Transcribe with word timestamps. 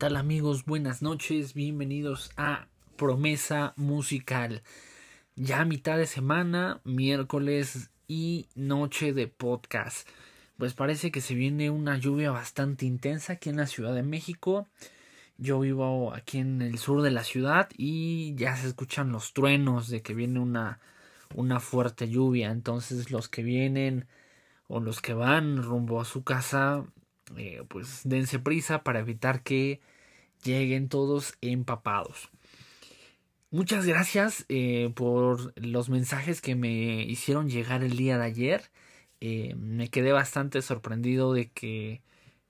tal 0.00 0.16
amigos? 0.16 0.64
Buenas 0.64 1.02
noches, 1.02 1.52
bienvenidos 1.52 2.30
a 2.38 2.68
Promesa 2.96 3.74
Musical. 3.76 4.62
Ya 5.36 5.66
mitad 5.66 5.98
de 5.98 6.06
semana, 6.06 6.80
miércoles 6.84 7.90
y 8.08 8.48
noche 8.54 9.12
de 9.12 9.28
podcast. 9.28 10.08
Pues 10.56 10.72
parece 10.72 11.10
que 11.10 11.20
se 11.20 11.34
viene 11.34 11.68
una 11.68 11.98
lluvia 11.98 12.30
bastante 12.30 12.86
intensa 12.86 13.34
aquí 13.34 13.50
en 13.50 13.58
la 13.58 13.66
Ciudad 13.66 13.94
de 13.94 14.02
México. 14.02 14.68
Yo 15.36 15.60
vivo 15.60 16.14
aquí 16.14 16.38
en 16.38 16.62
el 16.62 16.78
sur 16.78 17.02
de 17.02 17.10
la 17.10 17.22
ciudad 17.22 17.68
y 17.76 18.34
ya 18.36 18.56
se 18.56 18.68
escuchan 18.68 19.12
los 19.12 19.34
truenos 19.34 19.90
de 19.90 20.00
que 20.00 20.14
viene 20.14 20.40
una, 20.40 20.80
una 21.34 21.60
fuerte 21.60 22.08
lluvia. 22.08 22.52
Entonces 22.52 23.10
los 23.10 23.28
que 23.28 23.42
vienen 23.42 24.06
o 24.66 24.80
los 24.80 25.02
que 25.02 25.12
van 25.12 25.62
rumbo 25.62 26.00
a 26.00 26.06
su 26.06 26.24
casa 26.24 26.86
eh, 27.36 27.62
pues 27.68 28.00
dense 28.04 28.38
prisa 28.38 28.82
para 28.82 29.00
evitar 29.00 29.42
que 29.42 29.80
lleguen 30.42 30.88
todos 30.88 31.34
empapados. 31.40 32.30
Muchas 33.50 33.86
gracias 33.86 34.44
eh, 34.48 34.92
por 34.94 35.52
los 35.60 35.88
mensajes 35.88 36.40
que 36.40 36.54
me 36.54 37.02
hicieron 37.02 37.48
llegar 37.50 37.82
el 37.82 37.96
día 37.96 38.18
de 38.18 38.24
ayer. 38.24 38.70
Eh, 39.20 39.54
me 39.56 39.88
quedé 39.88 40.12
bastante 40.12 40.62
sorprendido 40.62 41.32
de 41.32 41.50
que 41.50 42.02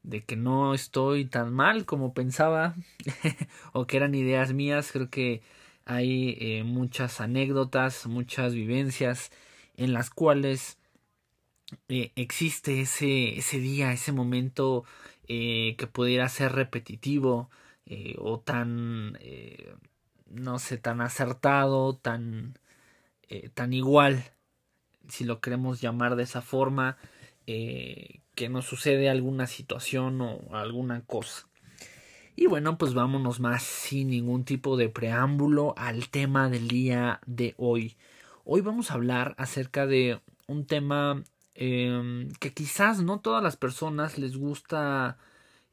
de 0.02 0.24
que 0.24 0.36
no 0.36 0.72
estoy 0.72 1.26
tan 1.26 1.52
mal 1.52 1.84
como 1.84 2.14
pensaba 2.14 2.74
o 3.72 3.86
que 3.86 3.96
eran 3.98 4.14
ideas 4.14 4.52
mías. 4.52 4.92
Creo 4.92 5.10
que 5.10 5.42
hay 5.84 6.62
muchas 6.64 7.20
anécdotas, 7.20 8.06
muchas 8.06 8.54
vivencias 8.54 9.30
en 9.76 9.92
las 9.92 10.10
cuales 10.10 10.78
eh, 11.88 12.12
existe 12.16 12.80
ese, 12.80 13.38
ese 13.38 13.58
día, 13.58 13.92
ese 13.92 14.12
momento 14.12 14.84
eh, 15.28 15.76
que 15.78 15.86
pudiera 15.86 16.28
ser 16.28 16.52
repetitivo 16.52 17.50
eh, 17.90 18.14
o 18.18 18.40
tan, 18.40 19.18
no 20.30 20.58
sé, 20.58 20.78
tan 20.78 21.02
acertado, 21.02 21.96
tan, 21.96 22.58
tan 23.54 23.72
igual, 23.74 24.24
si 25.08 25.24
lo 25.24 25.40
queremos 25.40 25.80
llamar 25.82 26.16
de 26.16 26.22
esa 26.22 26.40
forma, 26.40 26.96
que 27.46 28.48
nos 28.48 28.64
sucede 28.64 29.10
alguna 29.10 29.46
situación 29.46 30.20
o 30.20 30.56
alguna 30.56 31.02
cosa. 31.02 31.48
Y 32.36 32.46
bueno, 32.46 32.78
pues 32.78 32.94
vámonos 32.94 33.40
más 33.40 33.62
sin 33.62 34.08
ningún 34.08 34.44
tipo 34.44 34.76
de 34.76 34.88
preámbulo 34.88 35.74
al 35.76 36.08
tema 36.08 36.48
del 36.48 36.68
día 36.68 37.20
de 37.26 37.54
hoy. 37.58 37.96
Hoy 38.44 38.62
vamos 38.62 38.90
a 38.90 38.94
hablar 38.94 39.34
acerca 39.36 39.86
de 39.86 40.20
un 40.46 40.64
tema 40.64 41.22
Em, 41.62 42.30
que 42.40 42.54
quizás 42.54 43.02
no 43.02 43.20
todas 43.20 43.42
las 43.42 43.56
personas 43.56 44.16
les 44.16 44.36
gusta 44.36 45.18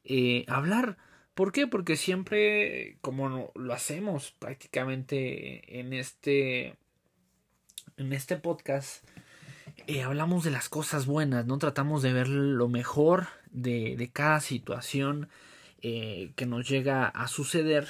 eh, 0.04 0.44
hablar. 0.46 0.98
¿Por 1.38 1.52
qué? 1.52 1.68
Porque 1.68 1.94
siempre, 1.94 2.98
como 3.00 3.52
lo 3.54 3.72
hacemos 3.72 4.32
prácticamente 4.40 5.78
en 5.78 5.92
este, 5.92 6.74
en 7.96 8.12
este 8.12 8.34
podcast, 8.34 9.04
eh, 9.86 10.02
hablamos 10.02 10.42
de 10.42 10.50
las 10.50 10.68
cosas 10.68 11.06
buenas, 11.06 11.46
¿no? 11.46 11.58
Tratamos 11.58 12.02
de 12.02 12.12
ver 12.12 12.26
lo 12.26 12.66
mejor 12.66 13.28
de, 13.52 14.10
cada 14.12 14.40
situación 14.40 15.28
eh, 15.80 16.32
que 16.34 16.44
nos 16.44 16.68
llega 16.68 17.06
a 17.06 17.28
suceder. 17.28 17.86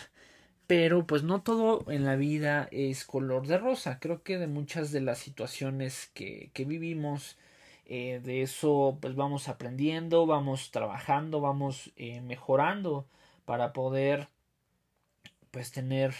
Pero 0.66 1.06
pues 1.06 1.22
no 1.22 1.40
todo 1.40 1.90
en 1.90 2.04
la 2.04 2.16
vida 2.16 2.68
es 2.70 3.06
color 3.06 3.46
de 3.46 3.56
rosa. 3.56 3.98
Creo 3.98 4.22
que 4.22 4.36
de 4.36 4.46
muchas 4.46 4.92
de 4.92 5.00
las 5.00 5.20
situaciones 5.20 6.10
que, 6.12 6.50
vivimos, 6.66 7.38
eh, 7.86 8.20
de 8.22 8.42
eso 8.42 8.98
pues 9.00 9.14
vamos 9.14 9.48
aprendiendo, 9.48 10.26
vamos 10.26 10.70
trabajando, 10.70 11.40
vamos 11.40 11.94
mejorando 11.96 13.06
para 13.48 13.72
poder 13.72 14.28
pues 15.50 15.72
tener 15.72 16.14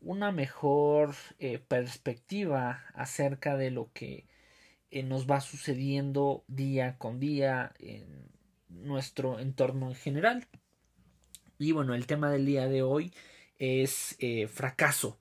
una 0.00 0.32
mejor 0.32 1.14
eh, 1.38 1.58
perspectiva 1.58 2.86
acerca 2.94 3.58
de 3.58 3.70
lo 3.70 3.92
que 3.92 4.24
nos 5.04 5.30
va 5.30 5.42
sucediendo 5.42 6.42
día 6.48 6.96
con 6.96 7.20
día 7.20 7.74
en 7.78 8.30
nuestro 8.70 9.40
entorno 9.40 9.90
en 9.90 9.94
general. 9.94 10.48
Y 11.58 11.72
bueno, 11.72 11.94
el 11.94 12.06
tema 12.06 12.30
del 12.30 12.46
día 12.46 12.66
de 12.66 12.80
hoy 12.80 13.12
es 13.58 14.16
fracaso 14.48 15.18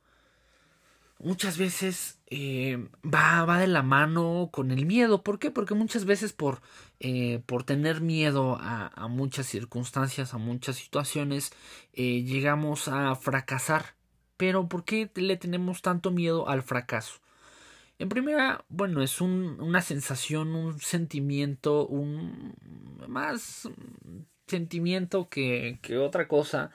muchas 1.24 1.58
veces 1.58 2.20
eh, 2.28 2.88
va, 3.04 3.46
va 3.46 3.60
de 3.60 3.68
la 3.68 3.84
mano 3.84 4.50
con 4.52 4.72
el 4.72 4.86
miedo. 4.86 5.24
¿Por 5.24 5.40
qué? 5.40 5.52
Porque 5.52 5.74
muchas 5.74 6.06
veces 6.06 6.34
por, 6.34 6.62
eh, 7.00 7.42
por 7.46 7.64
tener 7.64 8.02
miedo 8.02 8.58
a, 8.60 9.08
muchas 9.10 9.46
circunstancias, 9.48 10.34
a 10.34 10.38
muchas 10.38 10.78
situaciones, 10.78 11.52
eh, 11.94 12.24
llegamos 12.24 12.88
a 12.88 13.16
fracasar. 13.16 13.96
Pero 14.38 14.68
¿por 14.68 14.86
qué 14.86 15.10
le 15.16 15.38
tenemos 15.38 15.82
tanto 15.82 16.12
miedo 16.12 16.50
al 16.50 16.64
fracaso? 16.64 17.20
En 18.00 18.10
primera, 18.10 18.66
bueno, 18.70 19.04
es 19.04 19.22
un, 19.22 19.60
una 19.62 19.82
sensación, 19.82 20.56
un 20.56 20.80
sentimiento, 20.80 21.86
un 21.88 22.56
más 23.08 23.70
sentimiento 24.48 25.30
que, 25.30 25.80
que 25.84 25.98
otra 25.98 26.28
cosa. 26.28 26.72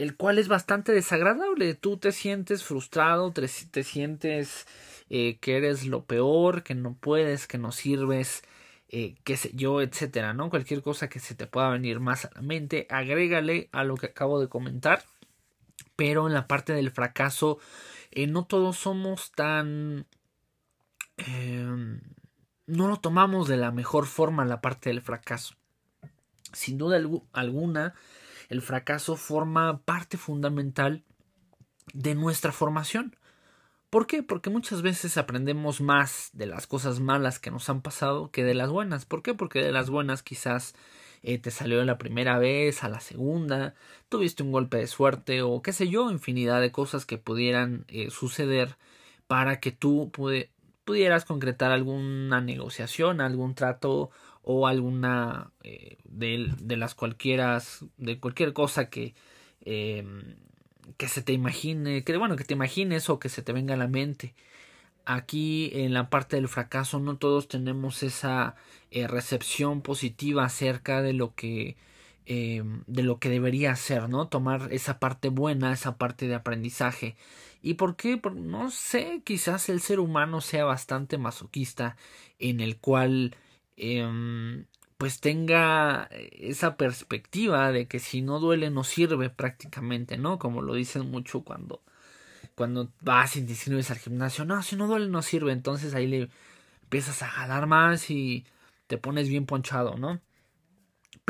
El 0.00 0.16
cual 0.16 0.38
es 0.38 0.48
bastante 0.48 0.92
desagradable. 0.92 1.74
Tú 1.74 1.98
te 1.98 2.10
sientes 2.12 2.64
frustrado, 2.64 3.32
te, 3.32 3.46
sientes 3.48 4.66
eh, 5.10 5.36
que 5.40 5.58
eres 5.58 5.86
lo 5.86 6.04
peor, 6.06 6.62
que 6.62 6.74
no 6.74 6.94
puedes, 6.94 7.46
que 7.46 7.58
no 7.58 7.70
sirves, 7.70 8.42
eh, 8.88 9.16
qué 9.24 9.36
sé 9.36 9.50
yo, 9.52 9.82
etcétera, 9.82 10.32
¿no? 10.32 10.48
Cualquier 10.48 10.80
cosa 10.80 11.10
que 11.10 11.20
se 11.20 11.34
te 11.34 11.46
pueda 11.46 11.68
venir 11.68 12.00
más 12.00 12.24
a 12.24 12.30
la 12.34 12.40
mente, 12.40 12.86
agrégale 12.88 13.68
a 13.72 13.84
lo 13.84 13.98
que 13.98 14.06
acabo 14.06 14.40
de 14.40 14.48
comentar. 14.48 15.04
Pero 15.96 16.26
en 16.26 16.32
la 16.32 16.46
parte 16.46 16.72
del 16.72 16.90
fracaso, 16.90 17.58
eh, 18.10 18.26
no 18.26 18.46
todos 18.46 18.78
somos 18.78 19.32
tan. 19.32 20.06
Em, 21.18 22.00
no 22.66 22.88
lo 22.88 22.96
tomamos 22.96 23.48
de 23.48 23.58
la 23.58 23.70
mejor 23.70 24.06
forma 24.06 24.46
la 24.46 24.62
parte 24.62 24.88
del 24.88 25.02
fracaso. 25.02 25.56
Sin 26.54 26.78
duda 26.78 26.98
alguna, 27.32 27.94
el 28.50 28.60
fracaso 28.60 29.16
forma 29.16 29.78
parte 29.84 30.18
fundamental 30.18 31.04
de 31.94 32.14
nuestra 32.14 32.52
formación. 32.52 33.16
¿Por 33.88 34.06
qué? 34.06 34.22
Porque 34.22 34.50
muchas 34.50 34.82
veces 34.82 35.16
aprendemos 35.16 35.80
más 35.80 36.30
de 36.32 36.46
las 36.46 36.66
cosas 36.66 37.00
malas 37.00 37.38
que 37.38 37.50
nos 37.50 37.68
han 37.70 37.80
pasado 37.80 38.30
que 38.30 38.44
de 38.44 38.54
las 38.54 38.70
buenas. 38.70 39.04
¿Por 39.06 39.22
qué? 39.22 39.34
Porque 39.34 39.60
de 39.60 39.72
las 39.72 39.88
buenas 39.88 40.22
quizás 40.22 40.74
eh, 41.22 41.38
te 41.38 41.50
salió 41.50 41.84
la 41.84 41.98
primera 41.98 42.38
vez, 42.38 42.84
a 42.84 42.88
la 42.88 43.00
segunda, 43.00 43.74
tuviste 44.08 44.42
un 44.42 44.52
golpe 44.52 44.78
de 44.78 44.86
suerte 44.86 45.42
o 45.42 45.62
qué 45.62 45.72
sé 45.72 45.88
yo, 45.88 46.10
infinidad 46.10 46.60
de 46.60 46.72
cosas 46.72 47.06
que 47.06 47.18
pudieran 47.18 47.84
eh, 47.88 48.10
suceder 48.10 48.76
para 49.26 49.60
que 49.60 49.70
tú 49.70 50.10
pudieras 50.84 51.24
concretar 51.24 51.72
alguna 51.72 52.40
negociación, 52.40 53.20
algún 53.20 53.54
trato 53.54 54.10
o 54.42 54.66
alguna 54.66 55.52
eh, 55.62 55.98
de, 56.04 56.52
de, 56.60 56.76
las 56.76 56.94
cualquieras 56.94 57.84
de 57.98 58.18
cualquier 58.18 58.52
cosa 58.52 58.88
que 58.90 59.14
eh, 59.62 60.04
que 60.96 61.08
se 61.08 61.22
te 61.22 61.32
imagine 61.32 62.04
que 62.04 62.16
bueno 62.16 62.36
que 62.36 62.44
te 62.44 62.54
imagines 62.54 63.10
o 63.10 63.18
que 63.18 63.28
se 63.28 63.42
te 63.42 63.52
venga 63.52 63.74
a 63.74 63.76
la 63.76 63.88
mente. 63.88 64.34
Aquí 65.06 65.70
en 65.74 65.94
la 65.94 66.10
parte 66.10 66.36
del 66.36 66.48
fracaso 66.48 67.00
no 67.00 67.16
todos 67.16 67.48
tenemos 67.48 68.02
esa 68.02 68.54
eh, 68.90 69.06
recepción 69.08 69.82
positiva 69.82 70.44
acerca 70.44 71.02
de 71.02 71.12
lo 71.14 71.34
que 71.34 71.76
eh, 72.26 72.62
de 72.86 73.02
lo 73.02 73.18
que 73.18 73.28
debería 73.28 73.74
ser 73.76 74.08
no 74.08 74.28
tomar 74.28 74.68
esa 74.72 74.98
parte 74.98 75.28
buena 75.28 75.72
esa 75.72 75.96
parte 75.98 76.28
de 76.28 76.34
aprendizaje 76.34 77.16
y 77.62 77.74
por 77.74 77.96
qué 77.96 78.20
no 78.34 78.70
sé 78.70 79.22
quizás 79.24 79.68
el 79.68 79.80
ser 79.80 80.00
humano 80.00 80.40
sea 80.40 80.64
bastante 80.64 81.18
masoquista 81.18 81.96
en 82.38 82.60
el 82.60 82.78
cual 82.78 83.34
Em, 83.82 84.66
pues 84.98 85.20
tenga 85.20 86.04
esa 86.12 86.76
perspectiva 86.76 87.72
de 87.72 87.88
que 87.88 87.98
si 87.98 88.20
no 88.20 88.38
duele 88.40 88.70
no 88.70 88.84
sirve 88.84 89.30
prácticamente, 89.30 90.18
¿no? 90.18 90.38
Como 90.38 90.60
lo 90.60 90.74
dicen 90.74 91.10
mucho 91.10 91.42
cuando, 91.44 91.80
cuando 92.54 92.90
vas 93.00 93.36
y 93.36 93.40
al 93.40 93.98
gimnasio, 93.98 94.44
no, 94.44 94.62
si 94.62 94.76
no 94.76 94.86
duele 94.88 95.08
no 95.08 95.22
sirve, 95.22 95.52
entonces 95.52 95.94
ahí 95.94 96.06
le 96.08 96.30
empiezas 96.84 97.22
a 97.22 97.28
jalar 97.28 97.66
más 97.66 98.10
y 98.10 98.44
te 98.86 98.98
pones 98.98 99.28
bien 99.30 99.46
ponchado, 99.46 99.96
¿no? 99.96 100.20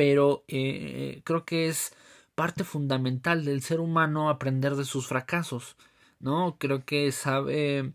Pero 0.01 0.45
eh, 0.49 1.21
creo 1.25 1.45
que 1.45 1.69
es 1.69 1.93
parte 2.35 2.65
fundamental 2.65 3.45
del 3.45 3.61
ser 3.61 3.81
humano 3.81 4.31
aprender 4.31 4.75
de 4.77 4.87
sus 4.87 5.07
fracasos, 5.07 5.77
¿no? 6.21 6.57
Creo 6.59 6.87
que 6.87 7.13
sabe 7.13 7.93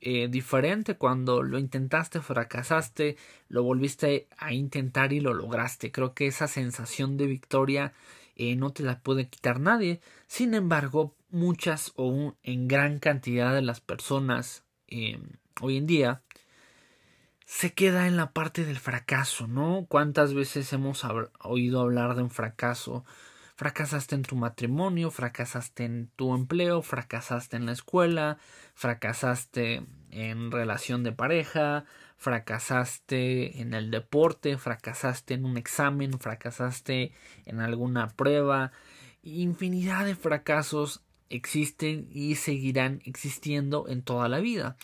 eh, 0.00 0.28
diferente 0.30 0.96
cuando 0.96 1.42
lo 1.42 1.58
intentaste, 1.58 2.22
fracasaste, 2.22 3.18
lo 3.50 3.62
volviste 3.62 4.26
a 4.38 4.54
intentar 4.54 5.12
y 5.12 5.20
lo 5.20 5.34
lograste. 5.34 5.92
Creo 5.92 6.14
que 6.14 6.28
esa 6.28 6.48
sensación 6.48 7.18
de 7.18 7.26
victoria 7.26 7.92
eh, 8.36 8.56
no 8.56 8.70
te 8.70 8.82
la 8.82 9.00
puede 9.00 9.28
quitar 9.28 9.60
nadie. 9.60 10.00
Sin 10.26 10.54
embargo, 10.54 11.14
muchas 11.28 11.92
o 11.96 12.32
en 12.42 12.68
gran 12.68 13.00
cantidad 13.00 13.54
de 13.54 13.60
las 13.60 13.82
personas 13.82 14.64
eh, 14.88 15.20
hoy 15.60 15.76
en 15.76 15.86
día 15.86 16.22
se 17.44 17.72
queda 17.72 18.06
en 18.06 18.16
la 18.16 18.32
parte 18.32 18.64
del 18.64 18.78
fracaso, 18.78 19.46
¿no? 19.46 19.86
¿Cuántas 19.88 20.34
veces 20.34 20.72
hemos 20.72 21.04
oído 21.40 21.80
hablar 21.80 22.14
de 22.14 22.22
un 22.22 22.30
fracaso? 22.30 23.04
fracasaste 23.56 24.14
en 24.14 24.22
tu 24.22 24.36
matrimonio, 24.36 25.10
fracasaste 25.10 25.84
en 25.84 26.10
tu 26.16 26.34
empleo, 26.34 26.82
fracasaste 26.82 27.56
en 27.56 27.66
la 27.66 27.72
escuela, 27.72 28.38
fracasaste 28.74 29.82
en 30.10 30.50
relación 30.50 31.04
de 31.04 31.12
pareja, 31.12 31.84
fracasaste 32.16 33.60
en 33.60 33.74
el 33.74 33.90
deporte, 33.90 34.58
fracasaste 34.58 35.34
en 35.34 35.44
un 35.44 35.56
examen, 35.56 36.18
fracasaste 36.18 37.12
en 37.46 37.60
alguna 37.60 38.08
prueba. 38.08 38.72
Infinidad 39.22 40.04
de 40.04 40.16
fracasos 40.16 41.04
existen 41.30 42.08
y 42.10 42.34
seguirán 42.34 43.00
existiendo 43.04 43.88
en 43.88 44.02
toda 44.02 44.28
la 44.28 44.40
vida. 44.40 44.76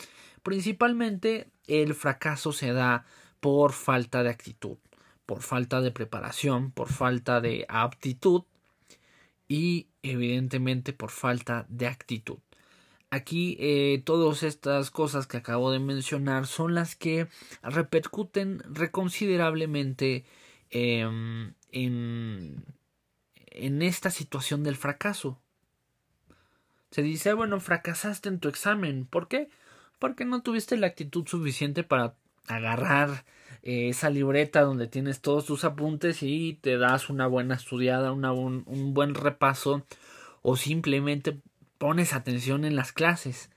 Principalmente 0.43 1.51
el 1.67 1.93
fracaso 1.93 2.51
se 2.51 2.73
da 2.73 3.05
por 3.39 3.73
falta 3.73 4.23
de 4.23 4.29
actitud, 4.29 4.77
por 5.25 5.41
falta 5.41 5.81
de 5.81 5.91
preparación, 5.91 6.71
por 6.71 6.89
falta 6.89 7.41
de 7.41 7.65
aptitud 7.69 8.43
y 9.47 9.87
evidentemente 10.03 10.93
por 10.93 11.11
falta 11.11 11.65
de 11.69 11.87
actitud. 11.87 12.39
Aquí 13.09 13.57
eh, 13.59 14.01
todas 14.05 14.41
estas 14.41 14.89
cosas 14.89 15.27
que 15.27 15.37
acabo 15.37 15.71
de 15.71 15.79
mencionar 15.79 16.47
son 16.47 16.73
las 16.73 16.95
que 16.95 17.27
repercuten 17.61 18.63
reconsiderablemente 18.73 20.23
em, 20.69 21.53
en, 21.71 22.63
en 23.47 23.81
esta 23.81 24.11
situación 24.11 24.63
del 24.63 24.77
fracaso. 24.77 25.41
Se 26.91 27.01
dice, 27.01 27.33
bueno, 27.33 27.59
fracasaste 27.59 28.29
en 28.29 28.39
tu 28.39 28.47
examen. 28.47 29.05
¿Por 29.05 29.27
qué? 29.27 29.49
Porque 30.01 30.25
no 30.25 30.41
tuviste 30.41 30.77
la 30.77 30.87
actitud 30.87 31.27
suficiente 31.27 31.83
para 31.83 32.15
agarrar 32.47 33.23
eh, 33.61 33.89
esa 33.89 34.09
libreta 34.09 34.61
donde 34.61 34.87
tienes 34.87 35.21
todos 35.21 35.45
tus 35.45 35.63
apuntes 35.63 36.23
y 36.23 36.55
te 36.61 36.79
das 36.79 37.11
una 37.11 37.27
buena 37.27 37.53
estudiada, 37.53 38.11
una, 38.11 38.33
un 38.33 38.93
buen 38.95 39.13
repaso 39.13 39.85
o 40.41 40.57
simplemente 40.57 41.39
pones 41.77 42.13
atención 42.13 42.65
en 42.65 42.75
las 42.75 42.93
clases. 42.93 43.51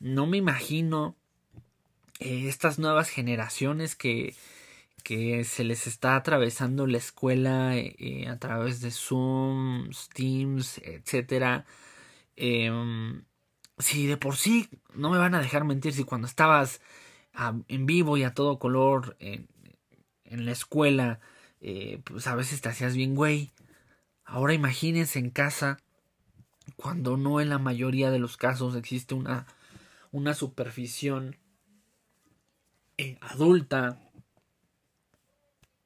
No 0.00 0.26
me 0.26 0.38
imagino 0.38 1.16
eh, 2.18 2.48
estas 2.48 2.78
nuevas 2.78 3.10
generaciones 3.10 3.94
que, 3.94 4.34
que 5.02 5.44
se 5.44 5.64
les 5.64 5.86
está 5.86 6.16
atravesando 6.16 6.86
la 6.86 6.96
escuela 6.96 7.76
eh, 7.76 8.26
a 8.26 8.38
través 8.38 8.80
de 8.80 8.90
Zoom, 8.90 9.90
Teams, 10.14 10.78
etcétera. 10.78 11.66
Em, 12.36 13.24
si 13.78 14.06
de 14.06 14.16
por 14.16 14.36
sí 14.36 14.68
no 14.94 15.10
me 15.10 15.18
van 15.18 15.34
a 15.34 15.40
dejar 15.40 15.64
mentir 15.64 15.92
si 15.92 16.04
cuando 16.04 16.26
estabas 16.26 16.80
en 17.68 17.86
vivo 17.86 18.16
y 18.16 18.24
a 18.24 18.34
todo 18.34 18.58
color 18.58 19.16
en, 19.20 19.48
la 20.24 20.52
escuela, 20.52 21.20
eh, 21.60 22.00
pues 22.04 22.26
a 22.26 22.34
veces 22.34 22.60
te 22.60 22.68
hacías 22.68 22.94
bien 22.94 23.14
güey. 23.14 23.52
Ahora 24.24 24.54
imagínense 24.54 25.18
en 25.18 25.30
casa 25.30 25.78
cuando 26.76 27.16
no 27.16 27.40
en 27.40 27.48
la 27.48 27.58
mayoría 27.58 28.10
de 28.10 28.18
los 28.18 28.36
casos 28.36 28.76
existe 28.76 29.14
una, 29.14 29.46
una 30.10 30.34
superficie 30.34 31.12
eh, 32.98 33.16
adulta. 33.20 34.00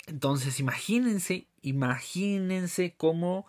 Entonces 0.07 0.59
imagínense, 0.59 1.47
imagínense 1.61 2.95
cómo 2.97 3.47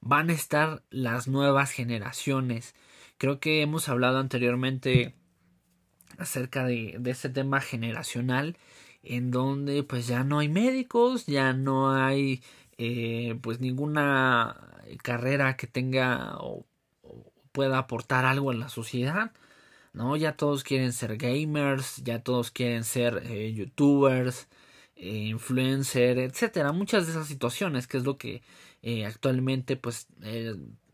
van 0.00 0.30
a 0.30 0.32
estar 0.32 0.82
las 0.90 1.28
nuevas 1.28 1.72
generaciones. 1.72 2.74
Creo 3.20 3.38
que 3.38 3.60
hemos 3.60 3.90
hablado 3.90 4.16
anteriormente 4.16 5.14
acerca 6.16 6.64
de, 6.64 6.96
de 6.98 7.10
este 7.10 7.28
tema 7.28 7.60
generacional 7.60 8.56
en 9.02 9.30
donde 9.30 9.82
pues 9.82 10.06
ya 10.06 10.24
no 10.24 10.38
hay 10.38 10.48
médicos, 10.48 11.26
ya 11.26 11.52
no 11.52 11.94
hay 11.94 12.42
eh, 12.78 13.38
pues 13.42 13.60
ninguna 13.60 14.56
carrera 15.02 15.58
que 15.58 15.66
tenga 15.66 16.38
o 16.38 16.64
pueda 17.52 17.76
aportar 17.76 18.24
algo 18.24 18.52
a 18.52 18.54
la 18.54 18.70
sociedad. 18.70 19.32
¿no? 19.92 20.16
Ya 20.16 20.34
todos 20.38 20.64
quieren 20.64 20.94
ser 20.94 21.18
gamers, 21.18 21.98
ya 22.02 22.22
todos 22.22 22.50
quieren 22.50 22.84
ser 22.84 23.22
eh, 23.26 23.52
youtubers, 23.52 24.48
eh, 24.96 25.08
influencer, 25.26 26.18
etcétera. 26.18 26.72
Muchas 26.72 27.04
de 27.04 27.12
esas 27.12 27.28
situaciones, 27.28 27.86
que 27.86 27.98
es 27.98 28.04
lo 28.04 28.16
que 28.16 28.42
eh, 28.80 29.04
actualmente 29.04 29.76
pues 29.76 30.08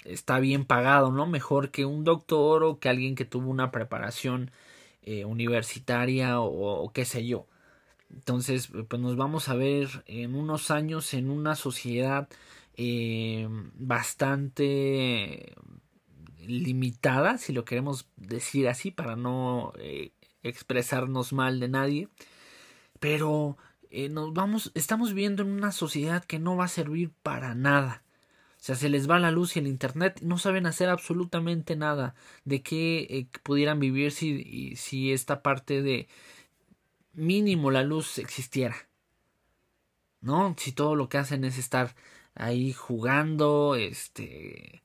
está 0.07 0.39
bien 0.41 0.65
pagado, 0.65 1.13
¿no? 1.13 1.27
Mejor 1.27 1.71
que 1.71 1.85
un 1.85 2.05
doctor 2.05 2.65
o 2.65 2.79
que 2.79 2.89
alguien 2.89 3.15
que 3.15 3.25
tuvo 3.25 3.51
una 3.51 3.71
preparación 3.71 4.51
universitaria 5.25 6.41
o, 6.41 6.91
qué 6.93 7.05
sé 7.05 7.25
yo. 7.27 7.47
Entonces, 8.13 8.71
pues 8.89 9.01
nos 9.01 9.17
vamos 9.17 9.49
a 9.49 9.55
ver 9.55 9.89
en 10.07 10.35
unos 10.35 10.73
años 10.73 11.15
en 11.15 11.31
una 11.31 11.55
sociedad 11.55 12.29
bastante 13.79 15.55
limitada, 16.49 17.39
si 17.39 17.53
lo 17.53 17.65
queremos 17.65 18.09
decir 18.17 18.69
así, 18.69 18.91
para 18.91 19.17
no 19.17 19.73
eh, 19.79 20.13
expresarnos 20.43 21.33
mal 21.33 21.61
de 21.61 21.69
nadie. 21.69 22.09
Pero 23.01 23.57
eh, 23.91 24.09
nos 24.09 24.33
vamos, 24.33 24.73
estamos 24.75 25.11
viviendo 25.11 25.43
en 25.43 25.51
una 25.51 25.73
sociedad 25.73 26.25
que 26.25 26.39
no 26.39 26.57
va 26.57 26.65
a 26.65 26.69
servir 26.69 27.13
para 27.23 27.55
nada. 27.55 28.03
Sea, 28.67 28.75
se 28.75 28.89
les 28.89 29.09
va 29.09 29.21
la 29.21 29.31
luz 29.31 29.55
y 29.55 29.61
el 29.61 29.69
internet, 29.69 30.19
no 30.23 30.39
saben 30.39 30.67
hacer 30.67 30.89
absolutamente 30.89 31.77
nada 31.77 32.17
de 32.45 32.63
qué 32.63 33.07
eh, 33.09 33.29
pudieran 33.45 33.79
vivir 33.79 34.11
si, 34.11 34.75
si 34.75 35.13
esta 35.13 35.41
parte 35.41 35.83
de 35.83 36.09
mínimo 37.13 37.71
la 37.71 37.85
luz 37.85 38.19
existiera. 38.19 38.75
¿No? 40.21 40.57
Si 40.59 40.73
todo 40.73 40.97
lo 40.97 41.09
que 41.09 41.19
hacen 41.19 41.45
es 41.45 41.59
estar 41.59 41.95
ahí 42.35 42.73
jugando, 42.73 43.77
este, 43.77 44.83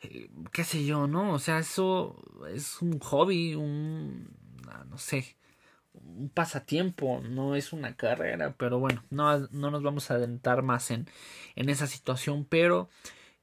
eh, 0.00 0.30
qué 0.52 0.64
sé 0.64 0.84
yo, 0.84 1.06
¿no? 1.06 1.32
O 1.32 1.38
sea, 1.38 1.60
eso 1.60 2.22
es 2.54 2.82
un 2.82 2.98
hobby, 2.98 3.54
un, 3.54 4.28
no 4.90 4.98
sé, 4.98 5.36
un 5.94 6.28
pasatiempo, 6.28 7.20
no 7.20 7.54
es 7.56 7.72
una 7.72 7.96
carrera, 7.96 8.54
pero 8.58 8.78
bueno, 8.78 9.04
no, 9.10 9.38
no 9.50 9.70
nos 9.70 9.82
vamos 9.82 10.10
a 10.10 10.14
adentrar 10.14 10.62
más 10.62 10.90
en, 10.90 11.08
en 11.56 11.68
esa 11.68 11.86
situación, 11.86 12.44
pero 12.44 12.88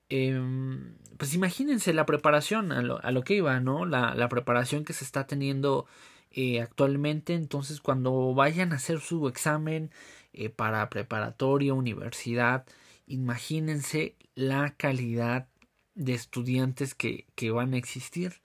em, 0.10 0.96
pues 1.18 1.34
imagínense 1.34 1.94
la 1.94 2.06
preparación 2.06 2.72
a 2.72 2.82
lo, 2.82 3.04
a 3.04 3.12
lo 3.12 3.24
que 3.24 3.36
iba, 3.36 3.60
¿no? 3.60 3.86
La, 3.86 4.16
la, 4.16 4.30
preparación 4.30 4.86
que 4.86 4.94
se 4.94 5.06
está 5.06 5.28
teniendo 5.28 5.88
eh, 6.32 6.62
actualmente, 6.62 7.34
entonces 7.34 7.82
cuando 7.82 8.34
vayan 8.34 8.74
a 8.74 8.78
hacer 8.78 9.00
su 9.00 9.28
examen 9.28 9.92
eh, 10.34 10.50
para 10.50 10.90
preparatoria, 10.90 11.74
universidad, 11.74 12.66
imagínense 13.08 14.16
la 14.36 14.76
calidad 14.78 15.48
de 15.96 16.14
estudiantes 16.14 16.96
que, 16.96 17.28
que 17.36 17.52
van 17.52 17.74
a 17.74 17.78
existir. 17.78 18.42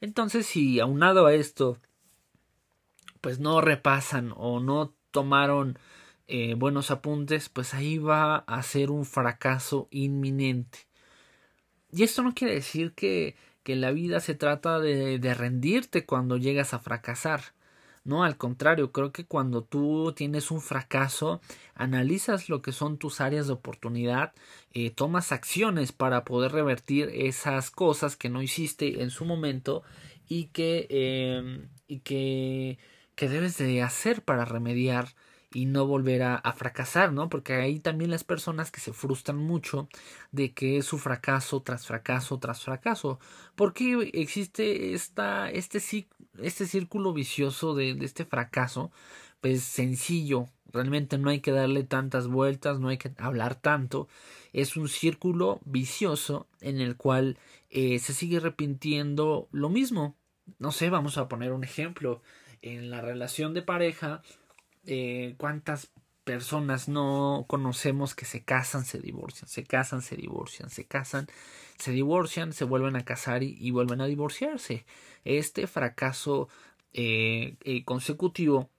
Entonces, 0.00 0.46
si 0.46 0.80
aunado 0.80 1.26
a 1.26 1.34
esto, 1.34 1.78
pues 3.24 3.38
no 3.38 3.62
repasan 3.62 4.34
o 4.36 4.60
no 4.60 4.94
tomaron 5.10 5.78
eh, 6.26 6.52
buenos 6.58 6.90
apuntes, 6.90 7.48
pues 7.48 7.72
ahí 7.72 7.96
va 7.96 8.36
a 8.36 8.62
ser 8.62 8.90
un 8.90 9.06
fracaso 9.06 9.88
inminente. 9.90 10.80
Y 11.90 12.02
esto 12.02 12.22
no 12.22 12.34
quiere 12.34 12.52
decir 12.52 12.92
que, 12.92 13.34
que 13.62 13.76
la 13.76 13.92
vida 13.92 14.20
se 14.20 14.34
trata 14.34 14.78
de, 14.78 15.18
de 15.18 15.32
rendirte 15.32 16.04
cuando 16.04 16.36
llegas 16.36 16.74
a 16.74 16.80
fracasar. 16.80 17.54
No, 18.04 18.24
al 18.24 18.36
contrario, 18.36 18.92
creo 18.92 19.10
que 19.10 19.24
cuando 19.24 19.64
tú 19.64 20.12
tienes 20.14 20.50
un 20.50 20.60
fracaso, 20.60 21.40
analizas 21.74 22.50
lo 22.50 22.60
que 22.60 22.72
son 22.72 22.98
tus 22.98 23.22
áreas 23.22 23.46
de 23.46 23.54
oportunidad, 23.54 24.34
eh, 24.74 24.90
tomas 24.90 25.32
acciones 25.32 25.92
para 25.92 26.26
poder 26.26 26.52
revertir 26.52 27.08
esas 27.14 27.70
cosas 27.70 28.16
que 28.16 28.28
no 28.28 28.42
hiciste 28.42 29.02
en 29.02 29.08
su 29.08 29.24
momento 29.24 29.82
y 30.28 30.48
que, 30.48 30.86
eh, 30.90 31.68
y 31.88 32.00
que, 32.00 32.78
que 33.14 33.28
debes 33.28 33.58
de 33.58 33.82
hacer 33.82 34.22
para 34.22 34.44
remediar 34.44 35.14
y 35.52 35.66
no 35.66 35.86
volver 35.86 36.22
a, 36.22 36.52
fracasar, 36.52 37.12
¿no? 37.12 37.28
Porque 37.28 37.54
hay 37.54 37.78
también 37.78 38.10
las 38.10 38.24
personas 38.24 38.72
que 38.72 38.80
se 38.80 38.92
frustran 38.92 39.36
mucho 39.36 39.88
de 40.32 40.52
que 40.52 40.78
es 40.78 40.86
su 40.86 40.98
fracaso 40.98 41.62
tras 41.62 41.86
fracaso 41.86 42.38
tras 42.38 42.62
fracaso. 42.62 43.20
Porque 43.54 44.10
existe 44.14 44.94
esta, 44.94 45.48
este, 45.50 45.80
este 46.42 46.66
círculo 46.66 47.12
vicioso 47.12 47.74
de, 47.74 47.94
de 47.94 48.04
este 48.04 48.24
fracaso, 48.24 48.90
pues 49.40 49.62
sencillo, 49.62 50.48
realmente 50.74 51.18
no 51.18 51.30
hay 51.30 51.40
que 51.40 51.52
darle 51.52 51.84
tantas 51.84 52.26
vueltas, 52.26 52.80
no 52.80 52.88
hay 52.88 52.98
que 52.98 53.12
hablar 53.18 53.54
tanto, 53.54 54.08
es 54.52 54.76
un 54.76 54.88
círculo 54.88 55.60
vicioso 55.64 56.48
en 56.60 56.80
el 56.80 56.96
cual 56.96 57.38
eh, 57.70 57.98
se 58.00 58.12
sigue 58.12 58.40
repitiendo 58.40 59.48
lo 59.52 59.68
mismo. 59.68 60.16
No 60.58 60.72
sé, 60.72 60.90
vamos 60.90 61.16
a 61.16 61.28
poner 61.28 61.52
un 61.52 61.64
ejemplo. 61.64 62.22
En 62.64 62.88
la 62.88 63.02
relación 63.02 63.52
de 63.52 63.60
pareja, 63.60 64.22
eh, 64.86 65.34
cuántas 65.36 65.92
personas 66.24 66.88
no 66.88 67.44
conocemos 67.46 68.14
que 68.14 68.24
se 68.24 68.42
casan, 68.42 68.86
se 68.86 69.00
divorcian, 69.00 69.50
se 69.50 69.64
casan, 69.64 70.00
se 70.00 70.16
divorcian, 70.16 70.70
se 70.70 70.86
casan, 70.86 71.26
se 71.78 71.92
divorcian, 71.92 72.54
se 72.54 72.64
vuelven 72.64 72.96
a 72.96 73.04
casar 73.04 73.42
y, 73.42 73.70
vuelven 73.70 74.00
a 74.00 74.06
divorciarse. 74.06 74.86
Este 75.26 75.66
fracaso 75.66 76.48
eh, 76.94 77.56
eh, 77.64 77.84
consecutivo 77.84 78.70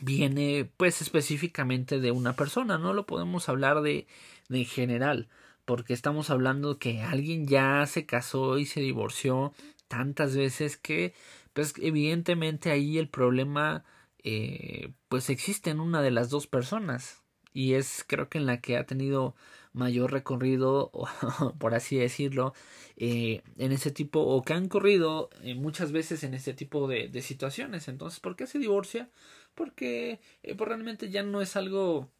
viene 0.00 0.68
pues 0.76 1.00
específicamente 1.00 2.00
de 2.00 2.10
una 2.10 2.34
persona, 2.34 2.76
no 2.76 2.92
lo 2.92 3.06
podemos 3.06 3.48
hablar 3.48 3.82
de, 3.82 4.08
de 4.48 4.58
en 4.58 4.66
general, 4.66 5.28
porque 5.64 5.94
estamos 5.94 6.28
hablando 6.30 6.80
que 6.80 7.02
alguien 7.02 7.46
ya 7.46 7.86
se 7.86 8.04
casó 8.04 8.58
y 8.58 8.66
se 8.66 8.80
divorció 8.80 9.54
tantas 9.86 10.34
veces 10.34 10.76
que 10.76 11.14
pues 11.56 11.72
evidentemente 11.80 12.70
ahí 12.70 12.98
el 12.98 13.08
problema 13.08 13.82
eh, 14.22 14.92
pues 15.08 15.30
existe 15.30 15.70
en 15.70 15.80
una 15.80 16.02
de 16.02 16.10
las 16.10 16.28
dos 16.28 16.46
personas 16.46 17.22
y 17.54 17.72
es 17.72 18.04
creo 18.06 18.28
que 18.28 18.36
en 18.36 18.44
la 18.44 18.60
que 18.60 18.76
ha 18.76 18.84
tenido 18.84 19.34
mayor 19.72 20.12
recorrido 20.12 20.92
por 21.58 21.74
así 21.74 21.96
decirlo 21.96 22.52
eh, 22.98 23.42
en 23.56 23.72
ese 23.72 23.90
tipo 23.90 24.20
o 24.20 24.42
que 24.42 24.52
han 24.52 24.68
corrido 24.68 25.30
eh, 25.42 25.54
muchas 25.54 25.92
veces 25.92 26.24
en 26.24 26.34
ese 26.34 26.52
tipo 26.52 26.88
de, 26.88 27.10
situaciones 27.22 27.88
entonces 27.88 28.20
¿por 28.20 28.36
qué 28.36 28.46
se 28.46 28.58
divorcia? 28.58 29.08
porque 29.54 30.20
pues 30.42 30.68
realmente 30.68 31.08
ya 31.08 31.22
no 31.22 31.40
es 31.40 31.56
algo 31.56 32.10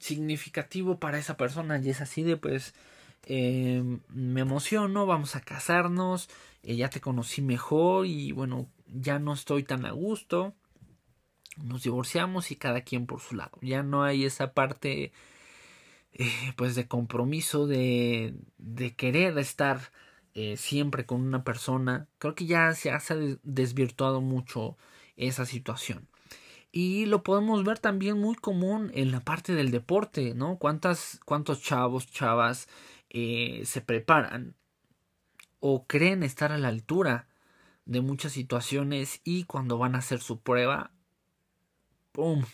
significativo 0.00 1.00
para 1.00 1.18
esa 1.18 1.38
persona 1.38 1.80
y 1.82 1.88
es 1.88 2.02
así 2.02 2.22
de 2.22 2.36
pues 2.36 2.74
eh, 3.26 3.82
me 4.08 4.40
emociono, 4.40 5.06
vamos 5.06 5.36
a 5.36 5.40
casarnos, 5.40 6.28
eh, 6.62 6.76
ya 6.76 6.90
te 6.90 7.00
conocí 7.00 7.42
mejor 7.42 8.06
y 8.06 8.32
bueno, 8.32 8.70
ya 8.86 9.18
no 9.18 9.32
estoy 9.32 9.64
tan 9.64 9.84
a 9.86 9.92
gusto, 9.92 10.54
nos 11.56 11.82
divorciamos 11.82 12.50
y 12.50 12.56
cada 12.56 12.82
quien 12.82 13.06
por 13.06 13.20
su 13.20 13.36
lado, 13.36 13.58
ya 13.62 13.82
no 13.82 14.04
hay 14.04 14.24
esa 14.24 14.52
parte 14.52 15.12
eh, 16.12 16.52
pues 16.56 16.74
de 16.74 16.86
compromiso, 16.88 17.66
de, 17.66 18.34
de 18.58 18.94
querer 18.94 19.38
estar 19.38 19.92
siempre 20.56 21.06
con 21.06 21.20
una 21.20 21.44
persona, 21.44 22.08
creo 22.18 22.34
que 22.34 22.46
ya 22.46 22.72
se 22.74 22.90
ha 22.90 22.98
desvirtuado 23.44 24.20
mucho 24.20 24.76
esa 25.16 25.46
situación. 25.46 26.08
Y 26.72 27.06
lo 27.06 27.22
podemos 27.22 27.62
ver 27.62 27.78
también 27.78 28.18
muy 28.18 28.34
común 28.34 28.90
en 28.94 29.12
la 29.12 29.20
parte 29.20 29.54
del 29.54 29.70
deporte, 29.70 30.34
¿no? 30.34 30.58
¿Cuántas, 30.58 31.20
¿Cuántos 31.24 31.62
chavos, 31.62 32.10
chavas 32.10 32.66
eh, 33.14 33.62
se 33.64 33.80
preparan 33.80 34.56
o 35.60 35.86
creen 35.86 36.24
estar 36.24 36.50
a 36.50 36.58
la 36.58 36.66
altura 36.66 37.28
de 37.86 38.00
muchas 38.00 38.32
situaciones 38.32 39.20
y 39.22 39.44
cuando 39.44 39.78
van 39.78 39.94
a 39.94 39.98
hacer 39.98 40.20
su 40.20 40.40
prueba, 40.40 40.90
¡pum! 42.10 42.44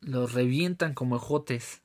Los 0.00 0.32
revientan 0.32 0.94
como 0.94 1.14
ejotes. 1.14 1.82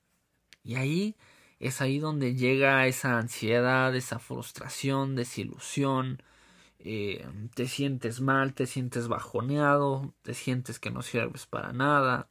Y 0.64 0.76
ahí 0.76 1.16
es 1.60 1.82
ahí 1.82 2.00
donde 2.00 2.34
llega 2.34 2.88
esa 2.88 3.20
ansiedad, 3.20 3.96
esa 3.96 4.18
frustración, 4.18 5.16
desilusión, 5.16 6.24
eh, 6.80 7.28
te 7.54 7.68
sientes 7.68 8.22
mal, 8.22 8.56
te 8.56 8.66
sientes 8.66 9.08
bajoneado, 9.08 10.16
te 10.24 10.34
sientes 10.34 10.80
que 10.80 10.90
no 10.90 11.04
sirves 11.04 11.46
para 11.46 11.74
nada. 11.74 12.28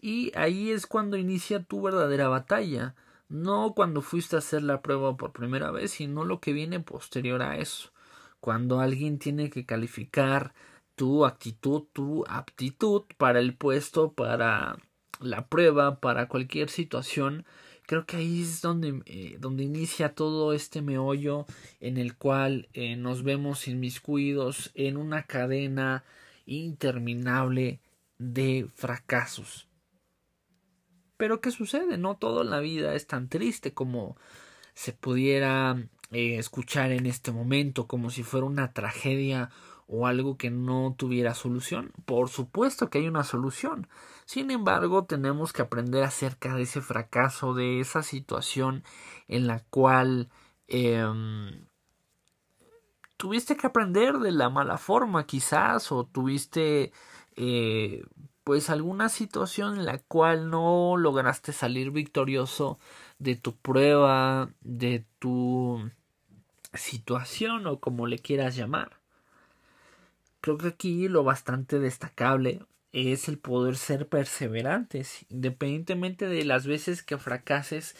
Y 0.00 0.32
ahí 0.34 0.70
es 0.70 0.86
cuando 0.86 1.18
inicia 1.18 1.62
tu 1.62 1.82
verdadera 1.82 2.28
batalla. 2.28 2.94
No 3.34 3.74
cuando 3.74 4.00
fuiste 4.00 4.36
a 4.36 4.38
hacer 4.38 4.62
la 4.62 4.80
prueba 4.80 5.16
por 5.16 5.32
primera 5.32 5.72
vez, 5.72 5.90
sino 5.90 6.24
lo 6.24 6.40
que 6.40 6.52
viene 6.52 6.78
posterior 6.78 7.42
a 7.42 7.58
eso. 7.58 7.90
Cuando 8.38 8.78
alguien 8.78 9.18
tiene 9.18 9.50
que 9.50 9.66
calificar 9.66 10.54
tu 10.94 11.26
actitud, 11.26 11.82
tu 11.92 12.24
aptitud 12.28 13.02
para 13.18 13.40
el 13.40 13.56
puesto, 13.56 14.12
para 14.12 14.76
la 15.18 15.48
prueba, 15.48 15.98
para 15.98 16.28
cualquier 16.28 16.70
situación 16.70 17.44
creo 17.86 18.06
que 18.06 18.18
ahí 18.18 18.42
es 18.42 18.62
donde, 18.62 19.02
eh, 19.06 19.36
donde 19.40 19.64
inicia 19.64 20.14
todo 20.14 20.52
este 20.52 20.80
meollo 20.80 21.44
en 21.80 21.98
el 21.98 22.16
cual 22.16 22.68
eh, 22.72 22.94
nos 22.94 23.24
vemos 23.24 23.66
inmiscuidos 23.68 24.70
en 24.74 24.96
una 24.96 25.24
cadena 25.24 26.04
interminable 26.46 27.80
de 28.18 28.68
fracasos. 28.74 29.66
Pero 31.24 31.40
¿qué 31.40 31.50
sucede? 31.50 31.96
No 31.96 32.18
todo 32.18 32.42
en 32.42 32.50
la 32.50 32.60
vida 32.60 32.94
es 32.94 33.06
tan 33.06 33.30
triste 33.30 33.72
como 33.72 34.18
se 34.74 34.92
pudiera 34.92 35.74
eh, 36.10 36.36
escuchar 36.36 36.92
en 36.92 37.06
este 37.06 37.32
momento, 37.32 37.86
como 37.86 38.10
si 38.10 38.22
fuera 38.22 38.44
una 38.44 38.74
tragedia 38.74 39.48
o 39.86 40.06
algo 40.06 40.36
que 40.36 40.50
no 40.50 40.94
tuviera 40.98 41.32
solución. 41.32 41.92
Por 42.04 42.28
supuesto 42.28 42.90
que 42.90 42.98
hay 42.98 43.08
una 43.08 43.24
solución. 43.24 43.88
Sin 44.26 44.50
embargo, 44.50 45.06
tenemos 45.06 45.54
que 45.54 45.62
aprender 45.62 46.04
acerca 46.04 46.54
de 46.56 46.64
ese 46.64 46.82
fracaso, 46.82 47.54
de 47.54 47.80
esa 47.80 48.02
situación 48.02 48.84
en 49.26 49.46
la 49.46 49.60
cual 49.70 50.28
em, 50.68 51.64
tuviste 53.16 53.56
que 53.56 53.66
aprender 53.66 54.18
de 54.18 54.30
la 54.30 54.50
mala 54.50 54.76
forma 54.76 55.24
quizás 55.24 55.90
o 55.90 56.04
tuviste 56.04 56.92
eh, 57.34 58.04
pues 58.44 58.70
alguna 58.70 59.08
situación 59.08 59.78
en 59.78 59.86
la 59.86 59.98
cual 59.98 60.50
no 60.50 60.96
lograste 60.96 61.52
salir 61.52 61.90
victorioso 61.90 62.78
de 63.18 63.36
tu 63.36 63.56
prueba, 63.56 64.50
de 64.60 65.04
tu 65.18 65.90
situación 66.74 67.66
o 67.66 67.80
como 67.80 68.06
le 68.06 68.18
quieras 68.18 68.56
llamar. 68.56 69.00
Creo 70.40 70.58
que 70.58 70.68
aquí 70.68 71.08
lo 71.08 71.24
bastante 71.24 71.78
destacable 71.78 72.60
es 72.92 73.28
el 73.28 73.38
poder 73.38 73.76
ser 73.76 74.08
perseverantes, 74.08 75.26
independientemente 75.30 76.28
de 76.28 76.44
las 76.44 76.66
veces 76.66 77.02
que 77.02 77.18
fracases. 77.18 77.96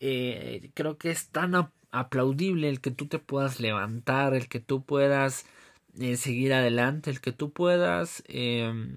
Eh, 0.00 0.70
creo 0.74 0.98
que 0.98 1.10
es 1.10 1.28
tan 1.28 1.54
aplaudible 1.90 2.68
el 2.68 2.80
que 2.80 2.90
tú 2.90 3.06
te 3.06 3.18
puedas 3.18 3.60
levantar, 3.60 4.34
el 4.34 4.48
que 4.48 4.58
tú 4.58 4.84
puedas 4.84 5.46
eh, 6.00 6.16
seguir 6.16 6.54
adelante, 6.54 7.10
el 7.10 7.20
que 7.20 7.32
tú 7.32 7.52
puedas, 7.52 8.24
em, 8.26 8.96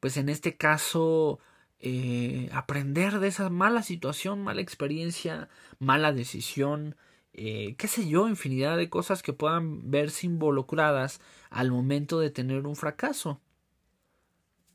pues 0.00 0.16
en 0.16 0.28
este 0.28 0.56
caso, 0.56 1.38
eh, 1.78 2.50
aprender 2.52 3.20
de 3.20 3.28
esa 3.28 3.48
mala 3.50 3.82
situación, 3.82 4.42
mala 4.42 4.60
experiencia, 4.60 5.48
mala 5.78 6.12
decisión, 6.12 6.96
eh, 7.32 7.74
qué 7.78 7.88
sé 7.88 8.08
yo, 8.08 8.28
infinidad 8.28 8.76
de 8.76 8.90
cosas 8.90 9.22
que 9.22 9.32
puedan 9.32 9.90
verse 9.90 10.26
involucradas 10.26 11.20
al 11.48 11.70
momento 11.70 12.20
de 12.20 12.30
tener 12.30 12.66
un 12.66 12.76
fracaso. 12.76 13.40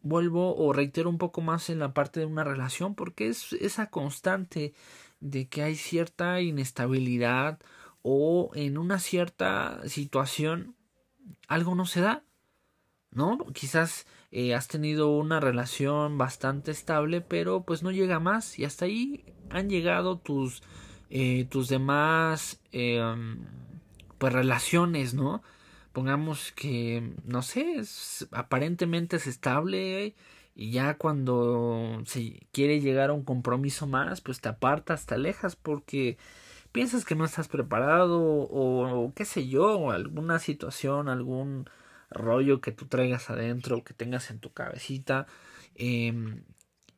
Vuelvo 0.02 0.56
o 0.56 0.72
reitero 0.74 1.10
un 1.10 1.18
poco 1.18 1.42
más 1.42 1.70
en 1.70 1.80
la 1.80 1.94
parte 1.94 2.20
de 2.20 2.26
una 2.28 2.44
relación 2.44 2.96
porque 2.96 3.28
es 3.28 3.54
esa 3.54 3.90
constante 3.90 4.74
de 5.20 5.48
que 5.48 5.64
hay 5.64 5.76
cierta 5.76 6.42
inestabilidad 6.42 7.60
o 8.02 8.52
en 8.54 8.78
una 8.78 9.00
cierta 9.00 9.82
situación 9.88 10.76
algo 11.48 11.76
no 11.76 11.86
se 11.86 12.02
da, 12.02 12.24
¿no? 13.12 13.40
Quizás 13.54 14.06
eh, 14.38 14.54
has 14.54 14.68
tenido 14.68 15.10
una 15.10 15.40
relación 15.40 16.18
bastante 16.18 16.72
estable 16.72 17.22
pero 17.22 17.64
pues 17.64 17.84
no 17.84 17.92
llega 17.92 18.20
más 18.20 18.60
y 18.60 18.66
hasta 18.66 18.86
ahí 18.86 19.24
han 19.50 19.70
llegado 19.70 20.18
tus 20.18 20.62
eh, 21.10 21.46
tus 21.50 21.70
demás 21.70 22.60
eh, 22.72 23.02
pues 24.18 24.34
relaciones, 24.34 25.14
¿no? 25.14 25.42
Pongamos 25.94 26.52
que, 26.52 27.14
no 27.26 27.42
sé, 27.42 27.82
aparentemente 28.32 29.18
es 29.18 29.28
estable 29.28 30.16
y 30.56 30.72
ya 30.72 30.98
cuando 30.98 32.02
se 32.06 32.48
quiere 32.52 32.82
llegar 32.82 33.10
a 33.10 33.14
un 33.14 33.24
compromiso 33.24 33.88
más, 33.88 34.22
pues 34.22 34.42
te 34.42 34.50
apartas, 34.50 35.06
te 35.06 35.16
alejas 35.16 35.56
porque 35.56 36.18
piensas 36.72 37.06
que 37.06 37.16
no 37.16 37.26
estás 37.26 37.48
preparado 37.48 38.20
o, 38.22 39.14
qué 39.16 39.26
sé 39.26 39.48
yo, 39.48 39.78
o 39.78 39.92
alguna 39.92 40.40
situación, 40.40 41.08
algún 41.08 41.70
rollo 42.10 42.62
que 42.62 42.72
tú 42.72 42.88
traigas 42.88 43.30
adentro, 43.30 43.84
que 43.84 43.94
tengas 43.94 44.32
en 44.32 44.40
tu 44.40 44.54
cabecita. 44.54 45.28
Em, 45.76 46.44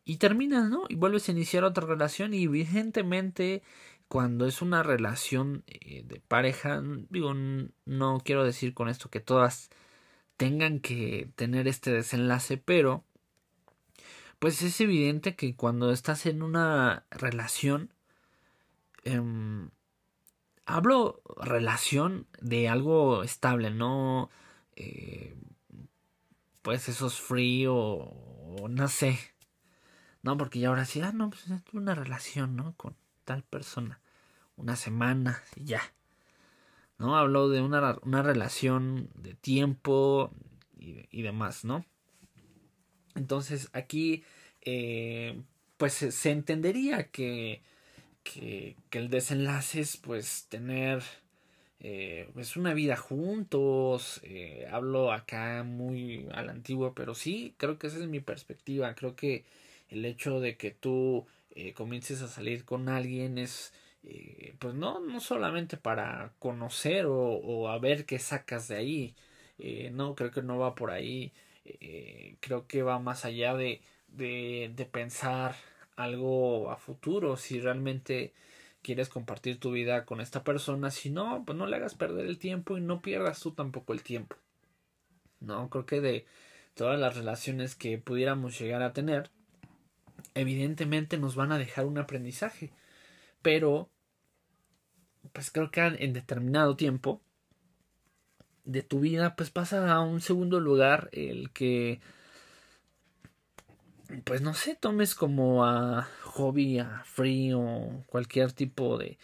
y 0.06 0.18
terminas, 0.18 0.70
¿no? 0.70 0.86
Y 0.90 0.96
vuelves 0.96 1.28
a 1.28 1.34
iniciar 1.34 1.64
otra 1.64 1.86
relación 1.86 2.34
y 2.34 2.44
evidentemente 2.44 3.64
cuando 4.08 4.46
es 4.46 4.62
una 4.62 4.84
relación 4.84 5.64
eh, 5.68 6.04
de 6.06 6.22
pareja, 6.22 6.82
digo, 7.10 7.34
no 7.34 8.22
quiero 8.24 8.44
decir 8.44 8.74
con 8.74 8.90
esto 8.90 9.10
que 9.10 9.20
todas 9.20 9.70
tengan 10.38 10.80
que 10.80 11.30
tener 11.36 11.68
este 11.68 11.92
desenlace, 11.92 12.58
pero 12.58 13.04
pues 14.40 14.62
es 14.62 14.80
evidente 14.82 15.36
que 15.36 15.56
cuando 15.56 15.92
estás 15.92 16.26
en 16.26 16.44
una 16.44 17.06
relación, 17.12 17.94
em, 19.04 19.70
hablo 20.66 21.22
relación 21.38 22.28
de 22.40 22.70
algo 22.70 23.24
estable, 23.24 23.72
no 23.72 24.30
eh, 24.80 25.36
pues 26.62 26.88
esos 26.88 27.20
free 27.20 27.66
o, 27.68 28.68
no 28.70 28.88
sé, 28.88 29.18
no, 30.22 30.38
porque 30.38 30.60
ya 30.60 30.70
ahora 30.70 30.86
sí, 30.86 31.02
ah, 31.02 31.12
no, 31.12 31.30
pues 31.32 31.50
es 31.50 31.62
una 31.74 31.96
relación, 31.96 32.56
¿no? 32.56 32.76
Con 32.76 32.96
tal 33.26 33.44
persona. 33.44 34.00
Una 34.56 34.76
semana 34.76 35.42
y 35.56 35.66
ya. 35.66 35.82
¿No? 36.98 37.16
Habló 37.18 37.50
de 37.50 37.62
una, 37.62 37.98
una 38.04 38.22
relación 38.22 39.10
de 39.16 39.34
tiempo 39.36 40.32
y, 40.78 41.22
demás, 41.22 41.66
¿no? 41.66 41.86
Entonces 43.16 43.70
aquí 43.74 44.24
eh, 44.62 45.42
pues 45.78 45.94
se 45.94 46.32
entendería 46.32 47.10
que, 47.10 47.64
que, 48.24 48.76
el 48.92 49.10
desenlace 49.10 49.80
es 49.80 49.98
pues 49.98 50.48
tener 50.50 51.04
eh, 51.80 52.30
pues 52.34 52.56
una 52.58 52.74
vida 52.74 52.96
juntos. 52.98 54.20
Eh, 54.24 54.68
hablo 54.72 55.12
acá 55.12 55.64
muy 55.64 56.28
a 56.34 56.42
la 56.44 56.52
antigua, 56.52 56.94
pero 56.96 57.16
sí, 57.16 57.54
creo 57.58 57.78
que 57.80 57.88
esa 57.88 57.98
es 58.00 58.08
mi 58.08 58.20
perspectiva. 58.20 58.94
Creo 58.96 59.16
que 59.16 59.46
el 59.90 60.06
hecho 60.06 60.40
de 60.40 60.58
que 60.58 60.72
tú 60.72 61.26
eh, 61.52 61.74
comiences 61.74 62.22
a 62.22 62.28
salir 62.28 62.66
con 62.66 62.90
alguien 62.90 63.38
es 63.38 63.74
eh, 64.04 64.56
pues 64.60 64.74
no, 64.76 65.00
no 65.00 65.20
solamente 65.20 65.78
para 65.78 66.34
conocer 66.40 67.06
o, 67.06 67.16
o, 67.18 67.68
a 67.70 67.78
ver 67.80 68.06
qué 68.06 68.20
sacas 68.20 68.68
de 68.68 68.76
ahí. 68.78 69.16
No, 69.92 70.14
creo 70.16 70.32
que 70.32 70.42
no 70.44 70.58
va 70.60 70.76
por 70.76 70.92
ahí. 70.92 71.34
Creo 72.40 72.68
que 72.68 72.84
va 72.84 73.00
más 73.00 73.26
allá 73.26 73.56
de, 73.56 73.82
de, 74.08 74.72
de 74.76 74.86
pensar 74.86 75.56
algo 75.96 76.72
a 76.72 76.78
futuro. 76.78 77.38
Si 77.38 77.60
realmente 77.60 78.34
quieres 78.88 79.10
compartir 79.10 79.60
tu 79.60 79.72
vida 79.72 80.06
con 80.06 80.22
esta 80.22 80.46
persona. 80.46 80.91
Si 80.91 81.10
no, 81.10 81.44
pues 81.46 81.58
no 81.58 81.67
le 81.67 81.75
hagas 81.75 81.94
perder 81.94 82.25
el 82.25 82.39
tiempo 82.39 82.77
y 82.77 82.82
no 82.82 83.01
pierdas 83.01 83.41
tú 83.41 83.51
tampoco 83.51 83.91
el 83.91 84.01
tiempo. 84.01 84.38
No, 85.41 85.70
creo 85.70 85.86
que 85.86 86.00
de 86.00 86.25
todas 86.74 86.98
las 86.98 87.17
relaciones 87.17 87.75
que 87.75 87.98
pudiéramos 87.98 88.58
llegar 88.58 88.82
a 88.82 88.94
tener, 88.94 89.29
evidentemente 90.36 91.17
nos 91.17 91.36
van 91.36 91.51
a 91.51 91.58
dejar 91.58 91.86
un 91.86 91.98
aprendizaje. 91.98 92.72
Pero 93.41 93.89
pues 95.34 95.51
creo 95.51 95.70
que 95.70 95.82
en 95.82 96.13
determinado 96.13 96.77
tiempo 96.77 97.22
de 98.63 98.84
tu 98.84 99.01
vida, 99.01 99.36
pues 99.36 99.51
pasa 99.51 99.91
a 99.91 100.00
un 100.00 100.22
segundo 100.22 100.62
lugar 100.62 101.10
el 101.12 101.51
que, 101.51 102.00
pues 104.24 104.42
no 104.42 104.54
sé, 104.54 104.76
tomes 104.76 105.16
como 105.16 105.66
a 105.66 106.08
hobby, 106.24 106.80
a 106.80 107.04
free 107.06 107.54
o 107.54 108.04
cualquier 108.08 108.52
tipo 108.54 108.98
de, 108.98 109.18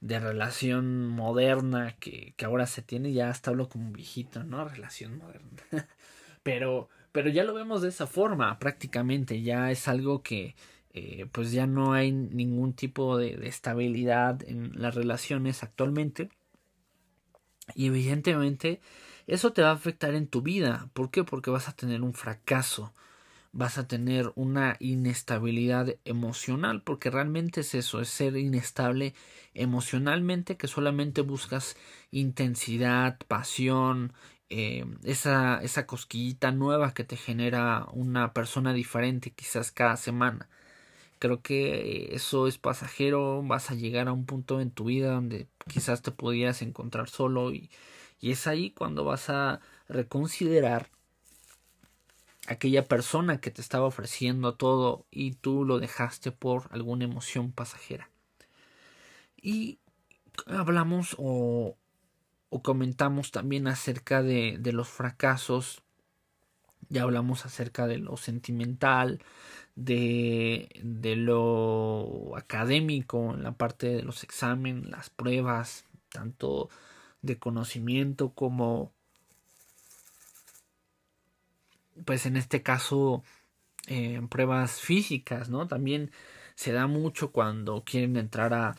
de 0.00 0.20
relación 0.20 1.08
moderna 1.08 1.96
que, 1.98 2.34
que 2.36 2.44
ahora 2.44 2.66
se 2.66 2.82
tiene, 2.82 3.12
ya 3.12 3.30
hasta 3.30 3.50
hablo 3.50 3.68
como 3.68 3.92
viejito, 3.92 4.44
¿no? 4.44 4.64
Relación 4.64 5.18
moderna. 5.18 5.62
pero, 6.42 6.88
pero 7.12 7.30
ya 7.30 7.44
lo 7.44 7.54
vemos 7.54 7.82
de 7.82 7.88
esa 7.88 8.06
forma, 8.06 8.58
prácticamente, 8.58 9.42
ya 9.42 9.70
es 9.70 9.88
algo 9.88 10.22
que, 10.22 10.54
eh, 10.94 11.26
pues 11.30 11.52
ya 11.52 11.66
no 11.66 11.92
hay 11.92 12.12
ningún 12.12 12.72
tipo 12.72 13.16
de, 13.18 13.46
estabilidad 13.46 14.42
en 14.48 14.72
las 14.80 14.94
relaciones 14.94 15.62
actualmente. 15.62 16.30
Y 17.74 17.86
evidentemente 17.86 18.80
eso 19.26 19.52
te 19.52 19.62
va 19.62 19.70
a 19.70 19.74
afectar 19.74 20.14
en 20.14 20.26
tu 20.26 20.42
vida. 20.42 20.90
¿Por 20.94 21.10
qué? 21.10 21.24
Porque 21.24 21.50
vas 21.50 21.68
a 21.68 21.76
tener 21.76 22.02
un 22.02 22.14
fracaso, 22.14 22.94
vas 23.58 23.76
a 23.76 23.88
tener 23.88 24.32
una 24.36 24.76
inestabilidad 24.78 25.96
emocional, 26.04 26.82
porque 26.82 27.10
realmente 27.10 27.62
es 27.62 27.74
eso, 27.74 28.00
es 28.00 28.08
ser 28.08 28.36
inestable 28.36 29.14
emocionalmente, 29.52 30.56
que 30.56 30.68
solamente 30.68 31.22
buscas 31.22 31.76
intensidad, 32.12 33.18
pasión, 33.26 34.12
eh, 34.48 34.84
esa, 35.04 35.60
esa 35.62 35.86
cosquillita 35.86 36.52
nueva 36.52 36.94
que 36.94 37.02
te 37.02 37.16
genera 37.16 37.86
una 37.92 38.32
persona 38.32 38.72
diferente 38.72 39.32
quizás 39.32 39.72
cada 39.72 39.96
semana. 39.96 40.48
Creo 41.18 41.42
que 41.42 42.14
eso 42.14 42.46
es 42.46 42.58
pasajero, 42.58 43.42
vas 43.42 43.70
a 43.72 43.74
llegar 43.74 44.08
a 44.08 44.12
un 44.12 44.24
punto 44.26 44.60
en 44.60 44.70
tu 44.70 44.84
vida 44.84 45.12
donde 45.12 45.48
quizás 45.68 46.02
te 46.02 46.12
podías 46.12 46.62
encontrar 46.62 47.08
solo 47.08 47.52
y, 47.52 47.70
y 48.20 48.30
es 48.32 48.46
ahí 48.46 48.70
cuando 48.70 49.04
vas 49.04 49.30
a 49.30 49.60
reconsiderar 49.88 50.90
aquella 52.48 52.88
persona 52.88 53.40
que 53.40 53.50
te 53.50 53.60
estaba 53.60 53.86
ofreciendo 53.86 54.54
todo 54.54 55.06
y 55.10 55.32
tú 55.32 55.64
lo 55.64 55.78
dejaste 55.78 56.32
por 56.32 56.68
alguna 56.70 57.04
emoción 57.04 57.52
pasajera. 57.52 58.10
Y 59.36 59.78
hablamos 60.46 61.14
o, 61.18 61.76
comentamos 62.62 63.30
también 63.32 63.68
acerca 63.68 64.22
de, 64.22 64.56
de, 64.58 64.72
los 64.72 64.88
fracasos, 64.88 65.82
ya 66.88 67.02
hablamos 67.02 67.44
acerca 67.44 67.86
de 67.86 67.98
lo 67.98 68.16
sentimental, 68.16 69.20
de, 69.76 70.70
de 70.82 71.16
lo 71.16 72.34
académico, 72.34 73.34
en 73.34 73.42
la 73.42 73.52
parte 73.52 73.88
de 73.88 74.02
los 74.02 74.24
exámenes, 74.24 74.88
las 74.88 75.10
pruebas, 75.10 75.84
tanto 76.08 76.70
de 77.20 77.38
conocimiento 77.38 78.30
como 78.30 78.92
pues 82.04 82.26
en 82.26 82.36
este 82.36 82.62
caso 82.62 83.22
eh, 83.86 84.20
pruebas 84.30 84.80
físicas, 84.80 85.48
¿no? 85.50 85.68
También 85.68 86.10
se 86.54 86.72
da 86.72 86.86
mucho 86.86 87.32
cuando 87.32 87.84
quieren 87.84 88.16
entrar 88.16 88.54
a, 88.54 88.76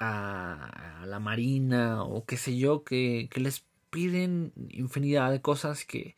a, 0.00 1.04
la 1.06 1.20
marina 1.20 2.02
o 2.04 2.24
qué 2.24 2.36
sé 2.36 2.56
yo, 2.58 2.84
que, 2.84 3.28
que 3.30 3.40
les 3.40 3.64
piden 3.90 4.52
infinidad 4.70 5.30
de 5.30 5.42
cosas 5.42 5.84
que, 5.84 6.16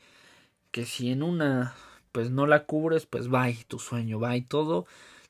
que 0.71 0.87
si 0.87 1.11
en 1.11 1.23
una 1.23 1.75
pues 2.13 2.31
no 2.31 2.47
la 2.47 2.67
cubres, 2.67 3.07
pues 3.07 3.33
va 3.33 3.51
y 3.51 3.55
tu 3.65 3.79
sueño, 3.79 4.21
va 4.21 4.37
y 4.37 4.43
todo. 4.43 4.87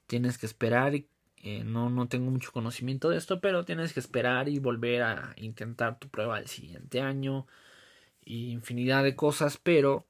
Tienes 0.06 0.36
que 0.38 0.46
esperar 0.46 0.94
y 0.94 1.06
eh, 1.42 1.64
no, 1.64 1.90
no 1.90 2.08
tengo 2.08 2.30
mucho 2.30 2.52
conocimiento 2.52 3.08
de 3.08 3.18
esto, 3.18 3.40
pero 3.40 3.64
tienes 3.64 3.92
que 3.92 4.00
esperar 4.00 4.48
y 4.48 4.58
volver 4.58 5.02
a 5.02 5.34
intentar 5.36 5.98
tu 5.98 6.08
prueba 6.08 6.38
el 6.38 6.48
siguiente 6.48 7.00
año. 7.00 7.46
Y 8.24 8.50
infinidad 8.52 9.04
de 9.04 9.16
cosas, 9.16 9.58
pero 9.62 10.06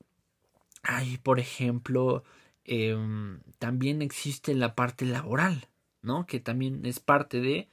hay, 0.83 1.18
por 1.18 1.40
ejemplo, 1.40 2.25
em, 2.64 3.40
también 3.59 4.03
existe 4.03 4.55
la 4.55 4.75
parte 4.75 5.05
laboral, 5.07 5.68
¿no? 6.03 6.27
Que 6.27 6.40
también 6.40 6.87
es 6.87 7.01
parte 7.01 7.40
de 7.40 7.68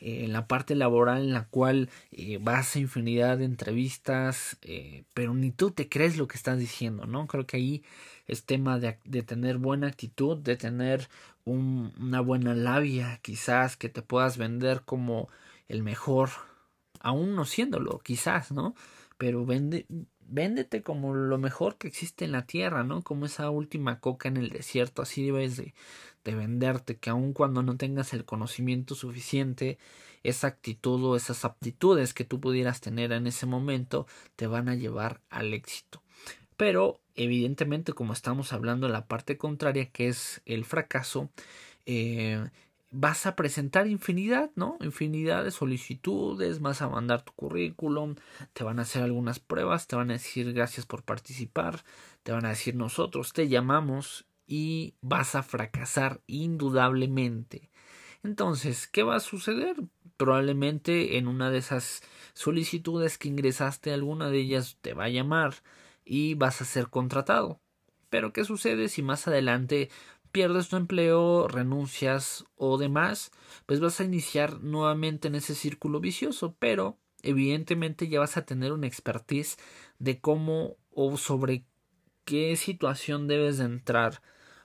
en 0.00 0.32
la 0.32 0.46
parte 0.46 0.74
laboral 0.74 1.22
en 1.22 1.32
la 1.32 1.48
cual 1.48 1.90
eh, 2.12 2.38
vas 2.40 2.76
a 2.76 2.78
infinidad 2.78 3.38
de 3.38 3.44
entrevistas, 3.44 4.56
eh, 4.62 5.04
pero 5.14 5.34
ni 5.34 5.50
tú 5.50 5.70
te 5.72 5.88
crees 5.88 6.16
lo 6.16 6.28
que 6.28 6.36
estás 6.36 6.58
diciendo, 6.58 7.06
¿no? 7.06 7.26
Creo 7.26 7.46
que 7.46 7.56
ahí 7.56 7.84
es 8.26 8.44
tema 8.44 8.78
de, 8.78 8.92
tener 9.24 9.58
buena 9.58 9.88
actitud, 9.88 10.38
de 10.38 10.56
tener 10.56 11.08
un, 11.44 11.92
una 11.98 12.20
buena 12.20 12.54
labia, 12.54 13.18
quizás 13.22 13.76
que 13.76 13.88
te 13.88 14.02
puedas 14.02 14.38
vender 14.38 14.82
como 14.84 15.28
el 15.68 15.82
mejor, 15.82 16.30
aún 17.00 17.34
no 17.34 17.44
siéndolo, 17.44 17.98
quizás, 17.98 18.52
¿no? 18.52 18.74
Pero 19.18 19.44
vende, 19.46 19.86
véndete 20.28 20.82
como 20.82 21.14
lo 21.14 21.38
mejor 21.38 21.76
que 21.76 21.88
existe 21.88 22.24
en 22.24 22.32
la 22.32 22.46
tierra, 22.46 22.84
¿no? 22.84 23.02
Como 23.02 23.26
esa 23.26 23.50
última 23.50 24.00
coca 24.00 24.28
en 24.28 24.36
el 24.36 24.50
desierto, 24.50 25.02
así 25.02 25.26
debes 25.26 25.56
de, 25.56 25.74
de 26.24 26.34
venderte, 26.34 26.96
que 26.96 27.10
aun 27.10 27.32
cuando 27.32 27.62
no 27.62 27.76
tengas 27.76 28.12
el 28.14 28.24
conocimiento 28.24 28.94
suficiente, 28.94 29.78
esa 30.22 30.48
actitud 30.48 31.02
o 31.04 31.16
esas 31.16 31.44
aptitudes 31.44 32.14
que 32.14 32.24
tú 32.24 32.40
pudieras 32.40 32.80
tener 32.80 33.12
en 33.12 33.26
ese 33.26 33.46
momento 33.46 34.06
te 34.36 34.46
van 34.46 34.68
a 34.68 34.74
llevar 34.74 35.20
al 35.30 35.54
éxito. 35.54 36.02
Pero 36.56 37.00
evidentemente 37.14 37.92
como 37.92 38.12
estamos 38.12 38.52
hablando 38.52 38.86
de 38.86 38.92
la 38.92 39.06
parte 39.06 39.38
contraria 39.38 39.90
que 39.90 40.08
es 40.08 40.42
el 40.44 40.64
fracaso, 40.64 41.30
eh, 41.86 42.50
vas 42.90 43.26
a 43.26 43.36
presentar 43.36 43.86
infinidad, 43.86 44.50
¿no? 44.54 44.78
Infinidad 44.80 45.44
de 45.44 45.50
solicitudes, 45.50 46.60
vas 46.60 46.82
a 46.82 46.88
mandar 46.88 47.22
tu 47.22 47.32
currículum, 47.32 48.16
te 48.52 48.64
van 48.64 48.78
a 48.78 48.82
hacer 48.82 49.02
algunas 49.02 49.40
pruebas, 49.40 49.86
te 49.86 49.96
van 49.96 50.10
a 50.10 50.14
decir 50.14 50.52
gracias 50.52 50.86
por 50.86 51.02
participar, 51.02 51.84
te 52.22 52.32
van 52.32 52.46
a 52.46 52.50
decir 52.50 52.74
nosotros 52.74 53.32
te 53.32 53.48
llamamos 53.48 54.26
y 54.46 54.94
vas 55.02 55.34
a 55.34 55.42
fracasar 55.42 56.20
indudablemente. 56.26 57.70
Entonces, 58.22 58.88
¿qué 58.88 59.02
va 59.02 59.16
a 59.16 59.20
suceder? 59.20 59.76
Probablemente 60.16 61.18
en 61.18 61.28
una 61.28 61.50
de 61.50 61.58
esas 61.58 62.02
solicitudes 62.34 63.18
que 63.18 63.28
ingresaste, 63.28 63.92
alguna 63.92 64.30
de 64.30 64.38
ellas 64.38 64.78
te 64.80 64.94
va 64.94 65.04
a 65.04 65.10
llamar 65.10 65.54
y 66.04 66.34
vas 66.34 66.60
a 66.62 66.64
ser 66.64 66.88
contratado. 66.88 67.60
Pero 68.10 68.32
¿qué 68.32 68.44
sucede 68.44 68.88
si 68.88 69.02
más 69.02 69.28
adelante 69.28 69.90
pierdes 70.32 70.68
tu 70.68 70.76
empleo, 70.76 71.48
renuncias 71.48 72.44
o 72.56 72.78
demás, 72.78 73.30
pues 73.66 73.80
vas 73.80 74.00
a 74.00 74.04
iniciar 74.04 74.60
nuevamente 74.60 75.28
en 75.28 75.34
ese 75.34 75.54
círculo 75.54 76.00
vicioso, 76.00 76.56
pero 76.58 76.98
evidentemente 77.22 78.08
ya 78.08 78.20
vas 78.20 78.36
a 78.36 78.44
tener 78.44 78.72
una 78.72 78.86
expertise 78.86 79.56
de 79.98 80.20
cómo 80.20 80.76
o 80.90 81.16
sobre 81.16 81.64
qué 82.24 82.56
situación 82.56 83.26
debes 83.26 83.58
de 83.58 83.64
entrar 83.64 84.22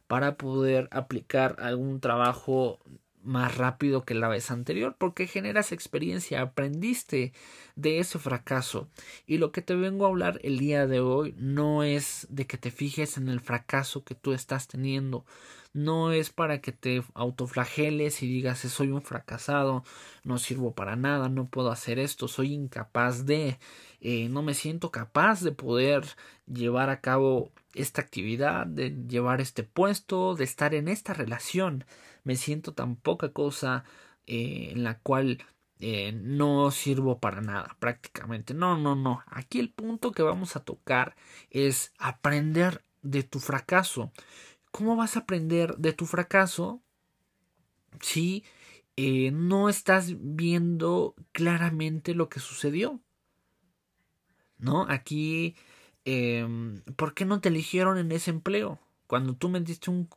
para 0.07 0.37
poder 0.37 0.89
aplicar 0.91 1.55
algún 1.59 1.99
trabajo 1.99 2.79
más 3.23 3.57
rápido 3.57 4.03
que 4.03 4.13
la 4.13 4.27
vez 4.27 4.51
anterior 4.51 4.95
porque 4.97 5.27
generas 5.27 5.71
experiencia, 5.71 6.41
aprendiste 6.41 7.33
de 7.75 7.99
ese 7.99 8.19
fracaso. 8.19 8.89
Y 9.25 9.37
lo 9.37 9.51
que 9.51 9.61
te 9.61 9.75
vengo 9.75 10.05
a 10.05 10.09
hablar 10.09 10.39
el 10.43 10.59
día 10.59 10.87
de 10.87 10.99
hoy 10.99 11.33
no 11.37 11.83
es 11.83 12.27
de 12.29 12.47
que 12.47 12.57
te 12.57 12.71
fijes 12.71 13.17
en 13.17 13.29
el 13.29 13.39
fracaso 13.39 14.03
que 14.03 14.15
tú 14.15 14.33
estás 14.33 14.67
teniendo, 14.67 15.25
no 15.73 16.11
es 16.11 16.29
para 16.29 16.61
que 16.61 16.71
te 16.71 17.03
autoflageles 17.15 18.21
y 18.21 18.27
digas 18.27 18.59
soy 18.59 18.91
un 18.91 19.01
fracasado, 19.01 19.83
no 20.23 20.37
sirvo 20.37 20.73
para 20.73 20.95
nada, 20.95 21.29
no 21.29 21.47
puedo 21.47 21.71
hacer 21.71 21.99
esto, 21.99 22.27
soy 22.27 22.53
incapaz 22.53 23.25
de, 23.25 23.57
eh, 23.99 24.29
no 24.29 24.43
me 24.43 24.53
siento 24.53 24.91
capaz 24.91 25.41
de 25.41 25.51
poder 25.51 26.05
llevar 26.45 26.89
a 26.89 27.01
cabo 27.01 27.51
esta 27.73 28.01
actividad, 28.01 28.67
de 28.67 28.91
llevar 29.07 29.41
este 29.41 29.63
puesto, 29.63 30.35
de 30.35 30.43
estar 30.43 30.75
en 30.75 30.87
esta 30.87 31.13
relación 31.13 31.85
me 32.23 32.35
siento 32.35 32.73
tan 32.73 32.95
poca 32.95 33.31
cosa 33.33 33.83
eh, 34.27 34.69
en 34.71 34.83
la 34.83 34.99
cual 34.99 35.43
eh, 35.79 36.13
no 36.13 36.71
sirvo 36.71 37.19
para 37.19 37.41
nada 37.41 37.75
prácticamente. 37.79 38.53
No, 38.53 38.77
no, 38.77 38.95
no. 38.95 39.23
Aquí 39.27 39.59
el 39.59 39.71
punto 39.71 40.11
que 40.11 40.23
vamos 40.23 40.55
a 40.55 40.63
tocar 40.63 41.15
es 41.49 41.93
aprender 41.97 42.83
de 43.01 43.23
tu 43.23 43.39
fracaso. 43.39 44.11
¿Cómo 44.71 44.95
vas 44.95 45.17
a 45.17 45.21
aprender 45.21 45.75
de 45.77 45.93
tu 45.93 46.05
fracaso? 46.05 46.81
si 48.01 48.43
eh, 48.95 49.31
no 49.31 49.69
estás 49.69 50.13
viendo 50.19 51.15
claramente 51.31 52.13
lo 52.13 52.29
que 52.29 52.39
sucedió. 52.39 52.99
¿No? 54.57 54.85
Aquí, 54.87 55.55
eh, 56.05 56.47
¿por 56.95 57.13
qué 57.13 57.25
no 57.25 57.41
te 57.41 57.49
eligieron 57.49 57.97
en 57.97 58.11
ese 58.11 58.31
empleo? 58.31 58.79
Cuando 59.07 59.35
tú 59.35 59.49
metiste 59.49 59.89
un, 59.89 60.07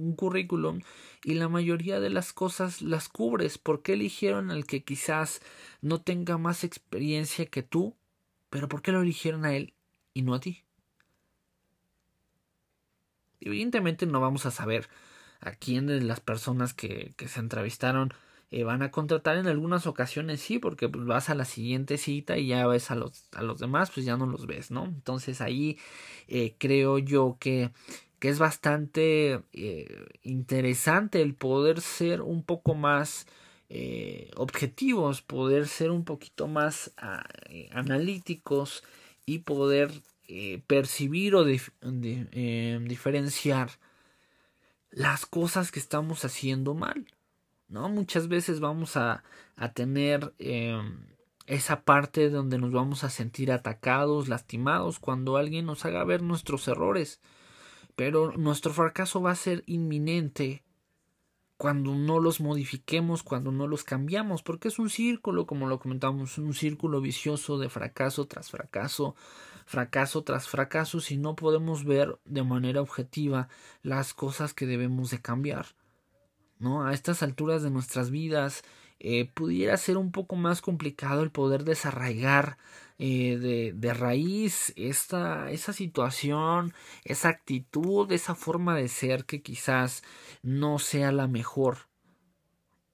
un 0.00 0.14
currículum 0.14 0.80
y 1.24 1.34
la 1.34 1.48
mayoría 1.48 2.00
de 2.00 2.10
las 2.10 2.32
cosas 2.32 2.82
las 2.82 3.08
cubres. 3.08 3.58
¿Por 3.58 3.82
qué 3.82 3.94
eligieron 3.94 4.50
al 4.50 4.66
que 4.66 4.82
quizás 4.82 5.40
no 5.80 6.00
tenga 6.00 6.38
más 6.38 6.64
experiencia 6.64 7.46
que 7.46 7.62
tú? 7.62 7.96
Pero 8.48 8.68
¿por 8.68 8.82
qué 8.82 8.92
lo 8.92 9.02
eligieron 9.02 9.44
a 9.44 9.54
él 9.54 9.74
y 10.14 10.22
no 10.22 10.34
a 10.34 10.40
ti? 10.40 10.64
Evidentemente 13.40 14.06
no 14.06 14.20
vamos 14.20 14.46
a 14.46 14.50
saber 14.50 14.88
a 15.40 15.52
quién 15.52 15.86
de 15.86 16.00
las 16.00 16.20
personas 16.20 16.74
que, 16.74 17.14
que 17.16 17.28
se 17.28 17.40
entrevistaron 17.40 18.12
eh, 18.52 18.64
van 18.64 18.82
a 18.82 18.90
contratar 18.90 19.36
en 19.36 19.46
algunas 19.46 19.86
ocasiones 19.86 20.40
sí 20.40 20.58
porque 20.58 20.88
pues, 20.88 21.06
vas 21.06 21.30
a 21.30 21.36
la 21.36 21.44
siguiente 21.44 21.98
cita 21.98 22.36
y 22.36 22.48
ya 22.48 22.66
ves 22.66 22.90
a 22.90 22.96
los 22.96 23.28
a 23.32 23.42
los 23.42 23.60
demás 23.60 23.92
pues 23.92 24.04
ya 24.04 24.16
no 24.16 24.26
los 24.26 24.46
ves 24.46 24.72
no 24.72 24.86
entonces 24.86 25.40
ahí 25.40 25.78
eh, 26.26 26.56
creo 26.58 26.98
yo 26.98 27.36
que 27.38 27.70
que 28.20 28.28
es 28.28 28.38
bastante 28.38 29.42
eh, 29.52 30.06
interesante 30.22 31.22
el 31.22 31.34
poder 31.34 31.80
ser 31.80 32.22
un 32.22 32.44
poco 32.44 32.74
más 32.74 33.26
eh, 33.68 34.30
objetivos 34.36 35.22
poder 35.22 35.66
ser 35.66 35.90
un 35.90 36.04
poquito 36.04 36.46
más 36.46 36.92
ah, 36.96 37.24
analíticos 37.72 38.84
y 39.26 39.40
poder 39.40 39.90
percibir 40.68 41.34
o 41.34 41.44
diferenciar 41.44 43.70
las 44.92 45.26
cosas 45.26 45.72
que 45.72 45.80
estamos 45.80 46.24
haciendo 46.24 46.74
mal 46.74 47.04
¿no? 47.70 47.88
Muchas 47.88 48.28
veces 48.28 48.60
vamos 48.60 48.96
a, 48.96 49.22
tener 49.74 50.34
esa 51.46 51.82
parte 51.82 52.30
donde 52.30 52.58
nos 52.58 52.72
vamos 52.72 53.04
a 53.04 53.10
sentir 53.10 53.52
atacados, 53.52 54.28
lastimados, 54.28 54.98
cuando 54.98 55.36
alguien 55.36 55.66
nos 55.66 55.84
haga 55.84 56.04
ver 56.04 56.22
nuestros 56.22 56.66
errores. 56.68 57.20
Pero 58.00 58.32
nuestro 58.32 58.72
fracaso 58.72 59.20
va 59.20 59.32
a 59.32 59.34
ser 59.34 59.62
inminente 59.66 60.64
cuando 61.58 61.94
no 61.94 62.18
los 62.18 62.40
modifiquemos, 62.40 63.22
cuando 63.22 63.52
no 63.52 63.66
los 63.66 63.84
cambiamos, 63.84 64.42
porque 64.42 64.68
es 64.68 64.78
un 64.78 64.88
círculo, 64.88 65.44
como 65.44 65.68
lo 65.68 65.78
comentamos, 65.78 66.38
un 66.38 66.54
círculo 66.54 67.02
vicioso 67.02 67.58
de 67.58 67.68
fracaso 67.68 68.24
tras 68.24 68.50
fracaso, 68.50 69.16
fracaso 69.66 70.24
tras 70.24 70.48
fracaso, 70.48 71.00
si 71.00 71.18
no 71.18 71.36
podemos 71.36 71.84
ver 71.84 72.18
de 72.24 72.42
manera 72.42 72.80
objetiva 72.80 73.50
las 73.82 74.14
cosas 74.14 74.54
que 74.54 74.64
debemos 74.64 75.10
de 75.10 75.20
cambiar. 75.20 75.66
¿no? 76.58 76.86
A 76.86 76.94
estas 76.94 77.22
alturas 77.22 77.62
de 77.62 77.68
nuestras 77.68 78.10
vidas 78.10 78.62
eh, 78.98 79.30
pudiera 79.34 79.76
ser 79.76 79.98
un 79.98 80.10
poco 80.10 80.36
más 80.36 80.62
complicado 80.62 81.22
el 81.22 81.30
poder 81.30 81.64
desarraigar 81.64 82.56
eh, 83.02 83.38
de, 83.38 83.72
de, 83.72 83.94
raíz 83.94 84.74
esta, 84.76 85.50
esa 85.50 85.72
situación, 85.72 86.74
esa 87.02 87.30
actitud, 87.30 88.12
esa 88.12 88.34
forma 88.34 88.76
de 88.76 88.88
ser 88.88 89.24
que 89.24 89.40
quizás 89.40 90.02
no 90.42 90.78
sea 90.78 91.10
la 91.10 91.26
mejor. 91.26 91.88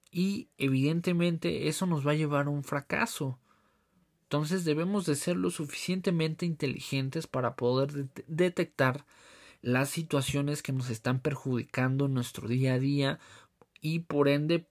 Y 0.09 0.47
evidentemente 0.57 1.67
eso 1.67 1.85
nos 1.87 2.07
va 2.07 2.11
a 2.11 2.15
llevar 2.15 2.45
a 2.45 2.51
un 2.51 2.63
fracaso. 2.63 3.37
Entonces 4.23 4.63
debemos 4.63 5.05
de 5.05 5.17
ser 5.17 5.35
lo 5.35 5.49
suficientemente 5.49 6.45
inteligentes 6.45 7.27
para 7.27 7.57
poder 7.57 8.07
detectar 8.27 9.05
las 9.61 9.89
situaciones 9.89 10.63
que 10.63 10.71
nos 10.71 10.89
están 10.89 11.19
perjudicando 11.19 12.05
en 12.05 12.13
nuestro 12.13 12.47
día 12.47 12.75
a 12.75 12.79
día 12.79 13.19
y 13.81 13.99
por 13.99 14.29
ende 14.29 14.67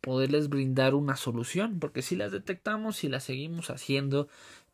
poderles 0.00 0.48
brindar 0.48 0.94
una 0.94 1.16
solución, 1.16 1.78
porque 1.78 2.02
si 2.02 2.16
las 2.16 2.32
detectamos 2.32 3.04
y 3.04 3.08
las 3.08 3.24
seguimos 3.24 3.70
haciendo, 3.70 4.28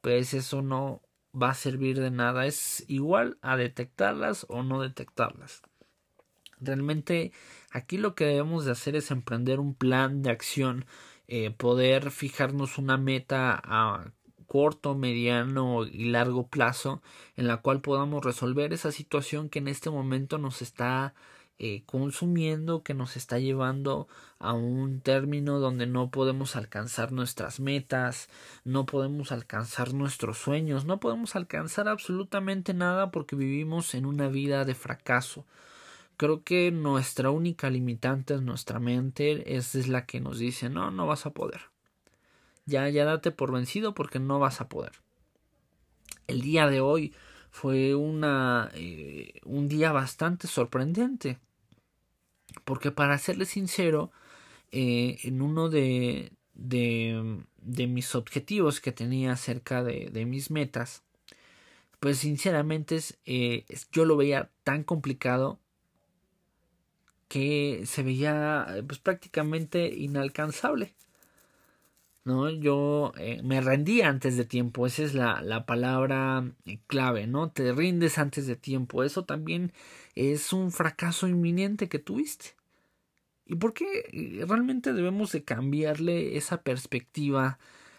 pues 0.06 0.34
eso 0.34 0.62
no 0.62 1.02
va 1.34 1.50
a 1.50 1.54
servir 1.54 1.98
de 1.98 2.12
nada, 2.12 2.46
es 2.46 2.84
igual 2.86 3.38
a 3.42 3.56
detectarlas 3.56 4.46
o 4.48 4.62
no 4.62 4.80
detectarlas. 4.80 5.62
Realmente 6.60 7.32
aquí 7.72 7.98
lo 7.98 8.14
que 8.14 8.24
debemos 8.24 8.64
de 8.64 8.70
hacer 8.70 8.94
es 8.94 9.10
emprender 9.10 9.58
un 9.58 9.74
plan 9.74 10.22
de 10.22 10.30
acción, 10.30 10.86
eh, 11.26 11.50
poder 11.50 12.12
fijarnos 12.12 12.78
una 12.78 12.98
meta 12.98 13.60
a 13.64 14.12
corto, 14.46 14.94
mediano 14.94 15.84
y 15.84 16.04
largo 16.04 16.46
plazo 16.46 17.02
en 17.34 17.48
la 17.48 17.56
cual 17.56 17.80
podamos 17.80 18.24
resolver 18.24 18.72
esa 18.72 18.92
situación 18.92 19.48
que 19.48 19.58
en 19.58 19.66
este 19.66 19.90
momento 19.90 20.38
nos 20.38 20.62
está 20.62 21.14
eh, 21.58 21.82
consumiendo 21.86 22.82
que 22.82 22.92
nos 22.92 23.16
está 23.16 23.38
llevando 23.38 24.08
a 24.38 24.52
un 24.52 25.00
término 25.00 25.58
donde 25.58 25.86
no 25.86 26.10
podemos 26.10 26.54
alcanzar 26.54 27.12
nuestras 27.12 27.60
metas, 27.60 28.28
no 28.64 28.84
podemos 28.84 29.32
alcanzar 29.32 29.94
nuestros 29.94 30.36
sueños, 30.36 30.84
no 30.84 31.00
podemos 31.00 31.34
alcanzar 31.34 31.88
absolutamente 31.88 32.74
nada 32.74 33.10
porque 33.10 33.36
vivimos 33.36 33.94
en 33.94 34.04
una 34.04 34.28
vida 34.28 34.64
de 34.66 34.74
fracaso. 34.74 35.46
Creo 36.18 36.42
que 36.44 36.70
nuestra 36.70 37.30
única 37.30 37.70
limitante 37.70 38.34
es 38.34 38.42
nuestra 38.42 38.78
mente, 38.78 39.56
esa 39.56 39.78
es 39.78 39.88
la 39.88 40.06
que 40.06 40.20
nos 40.20 40.38
dice 40.38 40.68
no, 40.68 40.90
no 40.90 41.06
vas 41.06 41.24
a 41.24 41.30
poder. 41.30 41.62
Ya, 42.66 42.88
ya 42.90 43.04
date 43.04 43.30
por 43.30 43.52
vencido 43.52 43.94
porque 43.94 44.18
no 44.18 44.38
vas 44.38 44.60
a 44.60 44.68
poder. 44.68 44.92
El 46.26 46.42
día 46.42 46.68
de 46.68 46.80
hoy 46.80 47.14
fue 47.50 47.94
una, 47.94 48.70
eh, 48.74 49.40
un 49.44 49.68
día 49.68 49.92
bastante 49.92 50.46
sorprendente. 50.48 51.38
Porque 52.64 52.90
para 52.90 53.18
serle 53.18 53.46
sincero, 53.46 54.10
eh, 54.72 55.18
en 55.24 55.42
uno 55.42 55.68
de, 55.68 56.32
de, 56.54 57.44
de, 57.58 57.86
mis 57.86 58.14
objetivos 58.14 58.80
que 58.80 58.92
tenía 58.92 59.32
acerca 59.32 59.82
de, 59.84 60.10
de 60.10 60.24
mis 60.26 60.50
metas, 60.50 61.02
pues 62.00 62.18
sinceramente 62.18 63.00
eh, 63.24 63.64
yo 63.92 64.04
lo 64.04 64.16
veía 64.16 64.50
tan 64.64 64.84
complicado 64.84 65.58
que 67.28 67.82
se 67.86 68.02
veía 68.02 68.66
pues 68.86 68.98
prácticamente 69.00 69.88
inalcanzable. 69.88 70.94
¿No? 72.26 72.50
Yo 72.50 73.12
eh, 73.18 73.40
me 73.44 73.60
rendí 73.60 74.02
antes 74.02 74.36
de 74.36 74.44
tiempo, 74.44 74.86
esa 74.86 75.04
es 75.04 75.14
la, 75.14 75.42
la 75.42 75.64
palabra 75.66 76.44
clave, 76.88 77.26
¿no? 77.28 77.50
Te 77.52 77.72
rindes 77.72 78.18
antes 78.18 78.46
de 78.48 78.56
tiempo, 78.56 79.04
eso 79.04 79.24
también 79.24 79.72
es 80.16 80.52
un 80.52 80.72
fracaso 80.72 81.28
inminente 81.28 81.88
que 81.88 82.00
tuviste. 82.00 82.56
¿Y 83.46 83.56
por 83.56 83.74
qué 83.74 84.44
realmente 84.48 84.92
debemos 84.92 85.32
de 85.32 85.44
cambiarle 85.44 86.36
esa 86.36 86.62
perspectiva 86.62 87.58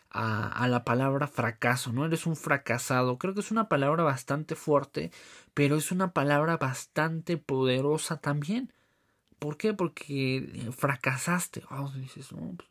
a, 0.10 0.50
a, 0.64 0.68
la 0.68 0.84
palabra 0.84 1.28
fracaso? 1.28 1.94
¿No? 1.94 2.06
Eres 2.06 2.26
un 2.28 2.36
fracasado. 2.36 3.18
Creo 3.18 3.34
que 3.34 3.40
es 3.42 3.52
una 3.52 3.70
palabra 3.70 4.04
bastante 4.04 4.56
fuerte, 4.56 5.12
pero 5.54 5.78
es 5.78 5.92
una 5.92 6.12
palabra 6.14 6.58
bastante 6.58 7.38
poderosa 7.38 8.20
también. 8.20 8.74
¿Por 9.40 9.58
qué? 9.58 9.74
Porque 9.74 10.70
fracasaste. 10.76 11.64
Oh, 11.72 11.92
dices, 11.92 12.32
no, 12.34 12.56
pues, 12.58 12.70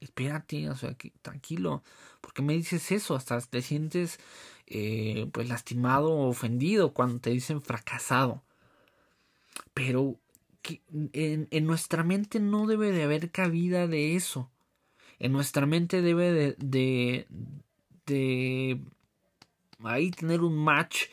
espérate, 0.00 0.68
o 0.70 0.76
sea, 0.76 0.96
tranquilo. 1.22 1.82
¿Por 2.20 2.32
qué 2.32 2.42
me 2.42 2.54
dices 2.54 2.92
eso? 2.92 3.14
Hasta 3.14 3.40
te 3.40 3.62
sientes 3.62 4.18
eh, 4.66 5.28
pues 5.32 5.48
lastimado 5.48 6.12
o 6.12 6.28
ofendido 6.28 6.92
cuando 6.92 7.20
te 7.20 7.30
dicen 7.30 7.62
fracasado. 7.62 8.42
Pero 9.74 10.18
en, 11.12 11.48
en, 11.50 11.66
nuestra 11.66 12.04
mente 12.04 12.40
no 12.40 12.66
debe 12.66 12.92
de 12.92 13.02
haber 13.02 13.30
cabida 13.30 13.86
de 13.86 14.16
eso. 14.16 14.50
En 15.18 15.32
nuestra 15.32 15.66
mente 15.66 16.02
debe 16.02 16.32
de, 16.32 16.56
de, 16.58 17.26
de 18.06 18.80
ahí 19.84 20.10
tener 20.10 20.42
un 20.42 20.56
match 20.56 21.04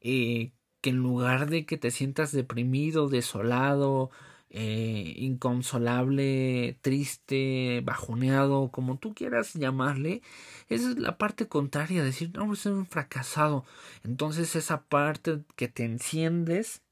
eh, 0.00 0.52
que 0.80 0.90
en 0.90 0.96
lugar 0.96 1.48
de 1.48 1.66
que 1.66 1.78
te 1.78 1.90
sientas 1.90 2.32
deprimido, 2.32 3.08
desolado, 3.08 4.10
eh, 4.56 5.14
inconsolable, 5.16 6.78
triste, 6.80 7.82
bajoneado, 7.84 8.70
como 8.70 8.98
tú 8.98 9.12
quieras 9.12 9.54
llamarle, 9.54 10.22
esa 10.68 10.90
es 10.90 10.98
la 10.98 11.18
parte 11.18 11.48
contraria, 11.48 12.04
decir, 12.04 12.30
no, 12.34 12.54
soy 12.54 12.70
un 12.70 12.86
fracasado. 12.86 13.64
Entonces 14.04 14.54
esa 14.54 14.84
parte 14.84 15.40
que 15.56 15.66
te 15.66 15.84
enciendes 15.84 16.82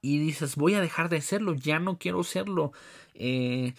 y 0.00 0.20
dices, 0.20 0.54
voy 0.54 0.74
a 0.74 0.80
dejar 0.80 1.08
de 1.08 1.22
serlo, 1.22 1.54
ya 1.54 1.80
no 1.80 1.98
quiero 1.98 2.22
serlo. 2.22 2.72
Eh, 3.14 3.74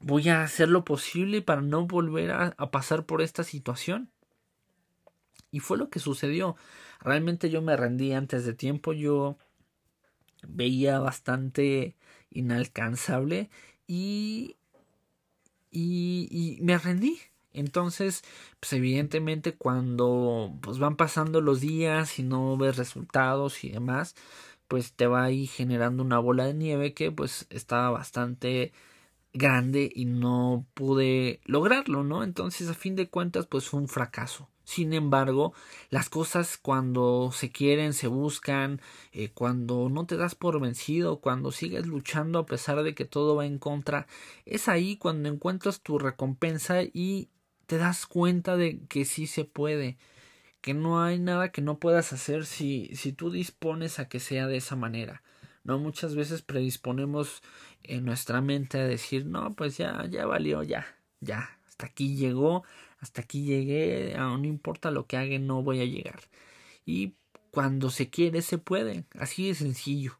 voy 0.00 0.30
a 0.30 0.42
hacer 0.42 0.70
lo 0.70 0.86
posible 0.86 1.42
para 1.42 1.60
no 1.60 1.86
volver 1.86 2.30
a, 2.30 2.54
a, 2.56 2.70
pasar 2.70 3.04
por 3.04 3.20
esta 3.20 3.44
situación. 3.44 4.10
Y 5.50 5.60
fue 5.60 5.76
lo 5.76 5.90
que 5.90 5.98
sucedió. 5.98 6.56
Realmente 7.00 7.50
yo 7.50 7.60
me 7.60 7.76
rendí 7.76 8.14
antes 8.14 8.46
de 8.46 8.54
tiempo, 8.54 8.94
yo 8.94 9.36
veía 10.48 10.98
bastante 11.00 11.96
inalcanzable 12.30 13.50
y, 13.86 14.56
y, 15.70 16.28
y 16.30 16.62
me 16.62 16.78
rendí. 16.78 17.18
Entonces, 17.52 18.22
pues 18.60 18.72
evidentemente 18.74 19.54
cuando 19.54 20.52
pues 20.60 20.78
van 20.78 20.96
pasando 20.96 21.40
los 21.40 21.60
días 21.60 22.18
y 22.18 22.22
no 22.22 22.56
ves 22.58 22.76
resultados 22.76 23.64
y 23.64 23.70
demás, 23.70 24.14
pues 24.68 24.92
te 24.92 25.06
va 25.06 25.24
ahí 25.24 25.46
generando 25.46 26.02
una 26.02 26.18
bola 26.18 26.44
de 26.46 26.54
nieve 26.54 26.94
que 26.94 27.12
pues 27.12 27.46
estaba 27.50 27.90
bastante 27.90 28.72
grande 29.36 29.90
y 29.94 30.06
no 30.06 30.66
pude 30.74 31.40
lograrlo, 31.44 32.02
¿no? 32.04 32.24
Entonces 32.24 32.68
a 32.68 32.74
fin 32.74 32.96
de 32.96 33.08
cuentas 33.08 33.46
pues 33.46 33.68
fue 33.68 33.80
un 33.80 33.88
fracaso. 33.88 34.48
Sin 34.64 34.92
embargo, 34.92 35.54
las 35.90 36.08
cosas 36.08 36.58
cuando 36.58 37.30
se 37.32 37.52
quieren, 37.52 37.92
se 37.92 38.08
buscan, 38.08 38.80
eh, 39.12 39.30
cuando 39.32 39.88
no 39.88 40.06
te 40.06 40.16
das 40.16 40.34
por 40.34 40.60
vencido, 40.60 41.20
cuando 41.20 41.52
sigues 41.52 41.86
luchando 41.86 42.40
a 42.40 42.46
pesar 42.46 42.82
de 42.82 42.94
que 42.94 43.04
todo 43.04 43.36
va 43.36 43.46
en 43.46 43.58
contra, 43.58 44.08
es 44.44 44.68
ahí 44.68 44.96
cuando 44.96 45.28
encuentras 45.28 45.82
tu 45.82 46.00
recompensa 46.00 46.82
y 46.82 47.28
te 47.66 47.78
das 47.78 48.06
cuenta 48.06 48.56
de 48.56 48.80
que 48.88 49.04
sí 49.04 49.28
se 49.28 49.44
puede, 49.44 49.98
que 50.60 50.74
no 50.74 51.00
hay 51.00 51.20
nada 51.20 51.52
que 51.52 51.62
no 51.62 51.78
puedas 51.78 52.12
hacer 52.12 52.44
si, 52.44 52.90
si 52.94 53.12
tú 53.12 53.30
dispones 53.30 54.00
a 54.00 54.08
que 54.08 54.18
sea 54.18 54.48
de 54.48 54.56
esa 54.56 54.74
manera. 54.74 55.22
No 55.66 55.78
muchas 55.78 56.14
veces 56.14 56.42
predisponemos 56.42 57.42
en 57.88 58.04
nuestra 58.04 58.40
mente 58.40 58.78
a 58.78 58.86
decir, 58.86 59.26
no, 59.26 59.54
pues 59.54 59.76
ya, 59.76 60.06
ya 60.10 60.26
valió, 60.26 60.62
ya, 60.62 60.86
ya, 61.20 61.58
hasta 61.66 61.86
aquí 61.86 62.16
llegó, 62.16 62.64
hasta 62.98 63.22
aquí 63.22 63.44
llegué, 63.44 64.14
no 64.16 64.44
importa 64.44 64.90
lo 64.90 65.06
que 65.06 65.16
haga, 65.16 65.38
no 65.38 65.62
voy 65.62 65.80
a 65.80 65.84
llegar. 65.84 66.20
Y 66.84 67.14
cuando 67.50 67.90
se 67.90 68.10
quiere, 68.10 68.42
se 68.42 68.58
puede, 68.58 69.04
así 69.18 69.48
de 69.48 69.54
sencillo. 69.54 70.18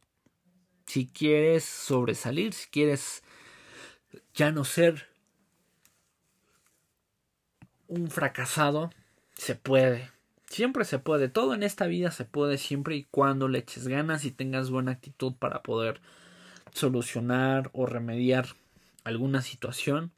Si 0.86 1.06
quieres 1.06 1.64
sobresalir, 1.64 2.52
si 2.52 2.68
quieres 2.68 3.22
ya 4.34 4.52
no 4.52 4.64
ser 4.64 5.08
un 7.88 8.10
fracasado, 8.10 8.90
se 9.34 9.54
puede. 9.54 10.10
Siempre 10.48 10.84
se 10.84 10.98
puede, 10.98 11.28
todo 11.28 11.54
en 11.54 11.62
esta 11.62 11.86
vida 11.86 12.10
se 12.10 12.24
puede 12.24 12.56
siempre 12.58 12.96
y 12.96 13.04
cuando 13.04 13.48
le 13.48 13.58
eches 13.58 13.88
ganas 13.88 14.24
y 14.24 14.30
tengas 14.30 14.70
buena 14.70 14.92
actitud 14.92 15.34
para 15.34 15.62
poder 15.62 16.00
solucionar 16.76 17.70
o 17.72 17.86
remediar 17.86 18.48
alguna 19.02 19.40
situación 19.40 20.12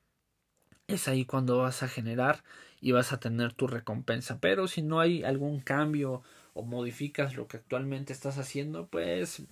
es 0.88 1.06
ahí 1.06 1.24
cuando 1.24 1.58
vas 1.58 1.82
a 1.82 1.88
generar 1.88 2.42
y 2.80 2.92
vas 2.92 3.12
a 3.12 3.20
tener 3.20 3.52
tu 3.52 3.66
recompensa. 3.66 4.40
Pero 4.40 4.66
si 4.66 4.82
no 4.82 5.00
hay 5.00 5.22
algún 5.22 5.60
cambio 5.60 6.22
o 6.54 6.62
modificas 6.62 7.36
lo 7.36 7.46
que 7.46 7.58
actualmente 7.58 8.12
estás 8.12 8.38
haciendo, 8.38 8.88
pues 8.88 9.42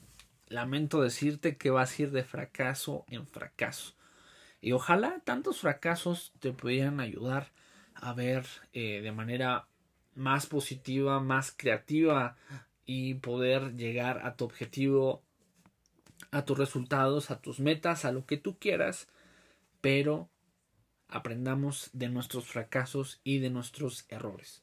lamento 0.48 1.00
decirte 1.00 1.56
que 1.56 1.70
vas 1.70 1.98
a 1.98 2.02
ir 2.02 2.10
de 2.10 2.24
fracaso 2.24 3.04
en 3.08 3.26
fracaso. 3.26 3.94
Y 4.60 4.72
ojalá 4.72 5.20
tantos 5.24 5.60
fracasos 5.60 6.32
te 6.40 6.52
pudieran 6.52 6.98
ayudar 6.98 7.52
a 7.94 8.14
ver 8.14 8.46
eh, 8.72 9.00
de 9.00 9.12
manera 9.12 9.68
más 10.14 10.46
positiva, 10.46 11.20
más 11.20 11.54
creativa 11.56 12.36
y 12.84 13.14
poder 13.14 13.76
llegar 13.76 14.26
a 14.26 14.36
tu 14.36 14.44
objetivo, 14.44 15.22
a 16.36 16.44
tus 16.44 16.58
resultados, 16.58 17.30
a 17.30 17.40
tus 17.40 17.60
metas, 17.60 18.04
a 18.04 18.12
lo 18.12 18.26
que 18.26 18.36
tú 18.36 18.58
quieras, 18.58 19.08
pero 19.80 20.28
aprendamos 21.08 21.88
de 21.94 22.10
nuestros 22.10 22.44
fracasos 22.44 23.20
y 23.24 23.38
de 23.38 23.48
nuestros 23.48 24.04
errores. 24.10 24.62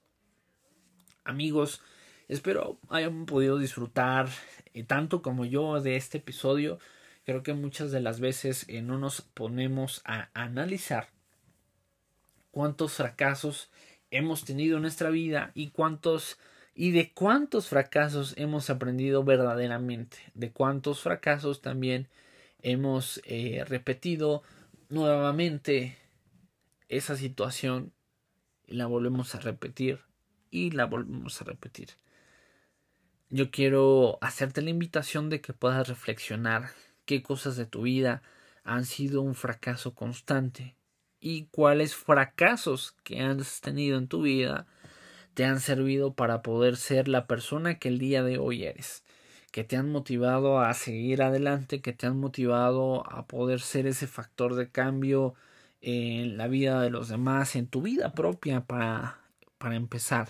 Amigos, 1.24 1.82
espero 2.28 2.80
hayan 2.90 3.26
podido 3.26 3.58
disfrutar 3.58 4.30
eh, 4.74 4.84
tanto 4.84 5.24
como 5.24 5.46
yo 5.46 5.82
de 5.82 5.96
este 5.96 6.20
episodio. 6.20 6.78
Creo 7.26 7.42
que 7.42 7.54
muchas 7.54 7.92
de 7.92 8.02
las 8.02 8.20
veces 8.20 8.66
eh, 8.68 8.84
no 8.84 9.00
nos 9.00 9.22
ponemos 9.22 10.02
a 10.06 10.30
analizar 10.34 11.10
cuántos 12.52 12.94
fracasos 12.94 13.72
hemos 14.12 14.46
tenido 14.46 14.76
en 14.76 14.84
nuestra 14.84 15.10
vida 15.10 15.52
y 15.56 15.72
cuántos 15.72 16.38
y 16.76 16.92
de 16.92 17.14
cuántos 17.14 17.68
fracasos 17.68 18.34
hemos 18.38 18.70
aprendido 18.70 19.24
verdaderamente, 19.24 20.18
de 20.34 20.52
cuántos 20.52 21.02
fracasos 21.02 21.62
también 21.62 22.08
hemos 22.62 23.22
eh, 23.26 23.64
repetido 23.68 24.44
nuevamente 24.90 25.98
esa 26.88 27.16
situación 27.16 27.94
y 28.66 28.76
la 28.76 28.88
volvemos 28.88 29.36
a 29.36 29.40
repetir 29.40 30.00
y 30.50 30.72
la 30.72 30.86
volvemos 30.86 31.42
a 31.42 31.46
repetir. 31.46 31.90
Yo 33.30 33.52
quiero 33.52 34.18
hacerte 34.22 34.62
la 34.62 34.70
invitación 34.70 35.30
de 35.30 35.42
que 35.42 35.54
puedas 35.54 35.88
reflexionar 35.88 36.70
qué 37.06 37.24
cosas 37.24 37.56
de 37.56 37.66
tu 37.66 37.84
vida 37.84 38.22
han 38.64 38.86
sido 38.86 39.22
un 39.22 39.36
fracaso 39.36 39.94
constante 39.94 40.76
y 41.20 41.46
cuáles 41.46 41.96
fracasos 41.96 42.96
que 43.04 43.22
has 43.22 43.62
tenido 43.62 43.98
en 43.98 44.08
tu 44.08 44.22
vida 44.22 44.68
te 45.34 45.46
han 45.46 45.60
servido 45.60 46.14
para 46.14 46.42
poder 46.42 46.78
ser 46.78 47.08
la 47.08 47.28
persona 47.28 47.80
que 47.80 47.90
el 47.90 48.00
día 48.00 48.24
de 48.24 48.38
hoy 48.38 48.64
eres, 48.64 49.04
que 49.52 49.64
te 49.64 49.78
han 49.78 49.92
motivado 49.92 50.60
a 50.60 50.74
seguir 50.74 51.22
adelante, 51.22 51.82
que 51.82 51.94
te 51.94 52.08
han 52.08 52.20
motivado 52.20 53.10
a 53.12 53.28
poder 53.28 53.62
ser 53.62 53.88
ese 53.88 54.08
factor 54.08 54.56
de 54.56 54.70
cambio 54.70 55.36
en 55.82 56.38
la 56.38 56.48
vida 56.48 56.82
de 56.82 56.90
los 56.90 57.10
demás, 57.10 57.56
en 57.56 57.68
tu 57.68 57.82
vida 57.82 58.14
propia 58.14 58.62
para, 58.66 59.20
para 59.58 59.76
empezar. 59.76 60.30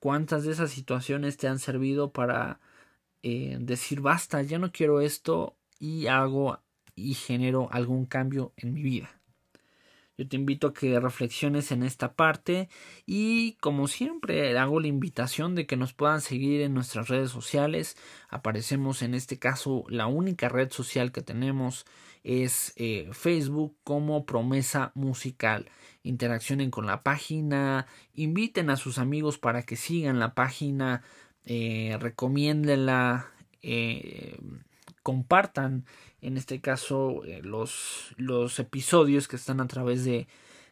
¿Cuántas 0.00 0.44
de 0.44 0.52
esas 0.52 0.70
situaciones 0.70 1.36
te 1.36 1.48
han 1.48 1.58
servido 1.58 2.12
para 2.12 2.60
eh, 3.22 3.56
decir 3.60 4.00
basta, 4.00 4.42
ya 4.42 4.58
no 4.58 4.72
quiero 4.72 5.00
esto 5.00 5.56
y 5.78 6.08
hago 6.08 6.58
y 6.96 7.14
genero 7.14 7.68
algún 7.70 8.06
cambio 8.06 8.52
en 8.56 8.74
mi 8.74 8.82
vida? 8.82 9.21
Yo 10.22 10.28
te 10.28 10.36
invito 10.36 10.68
a 10.68 10.72
que 10.72 11.00
reflexiones 11.00 11.72
en 11.72 11.82
esta 11.82 12.12
parte 12.12 12.68
y 13.06 13.54
como 13.54 13.88
siempre 13.88 14.56
hago 14.56 14.78
la 14.78 14.86
invitación 14.86 15.56
de 15.56 15.66
que 15.66 15.76
nos 15.76 15.94
puedan 15.94 16.20
seguir 16.20 16.60
en 16.60 16.74
nuestras 16.74 17.08
redes 17.08 17.32
sociales. 17.32 17.96
Aparecemos 18.28 19.02
en 19.02 19.14
este 19.14 19.40
caso 19.40 19.84
la 19.88 20.06
única 20.06 20.48
red 20.48 20.70
social 20.70 21.10
que 21.10 21.22
tenemos 21.22 21.86
es 22.22 22.72
eh, 22.76 23.08
Facebook 23.10 23.74
como 23.82 24.24
promesa 24.24 24.92
musical. 24.94 25.68
Interaccionen 26.04 26.70
con 26.70 26.86
la 26.86 27.02
página, 27.02 27.88
inviten 28.14 28.70
a 28.70 28.76
sus 28.76 28.98
amigos 28.98 29.38
para 29.38 29.64
que 29.64 29.74
sigan 29.74 30.20
la 30.20 30.34
página, 30.34 31.02
eh, 31.46 31.96
recomiéndenla, 31.98 33.32
eh, 33.60 34.38
compartan 35.02 35.84
en 36.20 36.36
este 36.36 36.60
caso 36.60 37.24
eh, 37.24 37.40
los, 37.42 38.14
los 38.16 38.58
episodios 38.58 39.28
que 39.28 39.36
están 39.36 39.60
a 39.60 39.66
través 39.66 40.04
de, 40.04 40.28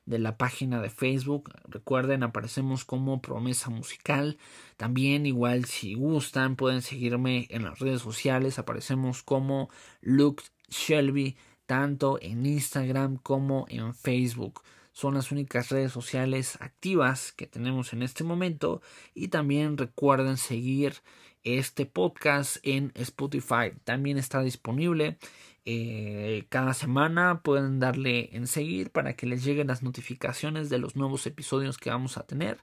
de 0.07 0.19
la 0.19 0.37
página 0.37 0.81
de 0.81 0.91
Facebook. 0.91 1.53
Recuerden, 1.69 2.23
aparecemos 2.23 2.85
como 2.85 3.21
promesa 3.21 3.71
musical. 3.71 4.39
También, 4.77 5.27
igual, 5.27 5.65
si 5.65 5.95
gustan, 5.95 6.57
pueden 6.57 6.83
seguirme 6.83 7.47
en 7.51 7.65
las 7.65 7.79
redes 7.79 8.03
sociales. 8.03 8.59
Aparecemos 8.59 9.23
como 9.23 9.71
Luke 10.01 10.45
Shelby, 10.69 11.37
tanto 11.67 12.19
en 12.21 12.47
Instagram 12.47 13.17
como 13.17 13.67
en 13.69 13.95
Facebook. 13.95 14.63
Son 14.93 15.15
las 15.15 15.31
únicas 15.31 15.71
redes 15.71 15.93
sociales 15.93 16.59
activas 16.61 17.33
que 17.33 17.47
tenemos 17.47 17.93
en 17.93 18.03
este 18.03 18.25
momento. 18.25 18.83
Y 19.15 19.29
también 19.29 19.79
recuerden 19.79 20.37
seguir 20.37 20.95
este 21.45 21.87
podcast 21.87 22.59
en 22.63 22.93
Spotify. 22.95 23.73
También 23.85 24.19
está 24.19 24.43
disponible 24.43 25.19
eh, 25.65 26.47
cada 26.49 26.75
semana. 26.75 27.43
Pueden 27.43 27.79
darle 27.81 28.31
en 28.33 28.47
seguir 28.47 28.91
para 28.91 29.15
que 29.15 29.27
les 29.27 29.45
lleguen 29.45 29.69
las 29.69 29.83
notificaciones 29.83 30.71
de 30.71 30.79
los 30.79 30.97
nuevos 30.97 31.27
episodios 31.27 31.79
que 31.79 31.91
vamos 31.91 32.17
a 32.17 32.27
tener. 32.27 32.59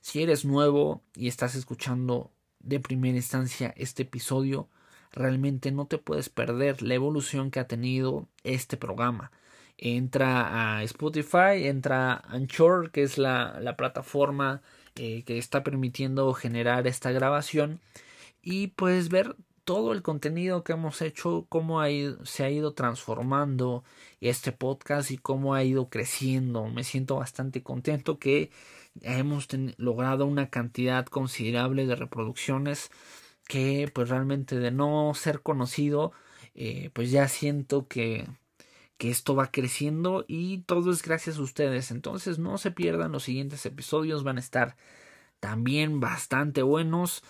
Si 0.00 0.22
eres 0.22 0.44
nuevo 0.44 1.02
y 1.14 1.28
estás 1.28 1.54
escuchando 1.54 2.30
de 2.60 2.80
primera 2.80 3.16
instancia 3.16 3.74
este 3.76 4.02
episodio, 4.02 4.68
realmente 5.12 5.70
no 5.72 5.86
te 5.86 5.98
puedes 5.98 6.28
perder 6.28 6.82
la 6.82 6.94
evolución 6.94 7.50
que 7.50 7.60
ha 7.60 7.66
tenido 7.66 8.28
este 8.42 8.76
programa. 8.76 9.32
Entra 9.76 10.76
a 10.76 10.82
Spotify, 10.84 11.66
entra 11.66 12.12
a 12.12 12.34
Anchor, 12.34 12.90
que 12.90 13.02
es 13.02 13.18
la, 13.18 13.58
la 13.60 13.76
plataforma 13.76 14.62
eh, 14.96 15.24
que 15.24 15.38
está 15.38 15.64
permitiendo 15.64 16.32
generar 16.34 16.86
esta 16.86 17.10
grabación 17.10 17.80
y 18.44 18.68
puedes 18.68 19.08
ver 19.08 19.36
todo 19.64 19.92
el 19.92 20.02
contenido 20.02 20.62
que 20.62 20.74
hemos 20.74 21.00
hecho, 21.00 21.46
cómo 21.48 21.80
se 22.24 22.44
ha 22.44 22.50
ido 22.50 22.74
transformando 22.74 23.82
este 24.20 24.52
podcast 24.52 25.10
y 25.10 25.18
cómo 25.18 25.54
ha 25.54 25.64
ido 25.64 25.88
creciendo. 25.88 26.66
Me 26.66 26.84
siento 26.84 27.16
bastante 27.16 27.62
contento 27.62 28.18
que 28.18 28.50
hemos 29.00 29.48
logrado 29.78 30.26
una 30.26 30.50
cantidad 30.50 31.06
considerable 31.06 31.86
de 31.86 31.96
reproducciones 31.96 32.90
que 33.48 33.90
pues 33.94 34.08
realmente 34.08 34.58
de 34.58 34.70
no 34.70 35.12
ser 35.14 35.42
conocido 35.42 36.12
eh, 36.54 36.90
pues 36.92 37.10
ya 37.10 37.28
siento 37.28 37.88
que 37.88 38.26
que 38.96 39.10
esto 39.10 39.34
va 39.34 39.50
creciendo 39.50 40.24
y 40.28 40.58
todo 40.58 40.92
es 40.92 41.02
gracias 41.02 41.38
a 41.38 41.42
ustedes 41.42 41.90
entonces 41.90 42.38
no 42.38 42.58
se 42.58 42.70
pierdan 42.70 43.12
los 43.12 43.24
siguientes 43.24 43.66
episodios 43.66 44.22
van 44.22 44.36
a 44.36 44.40
estar 44.40 44.76
también 45.40 46.00
bastante 46.00 46.62
buenos 46.62 47.22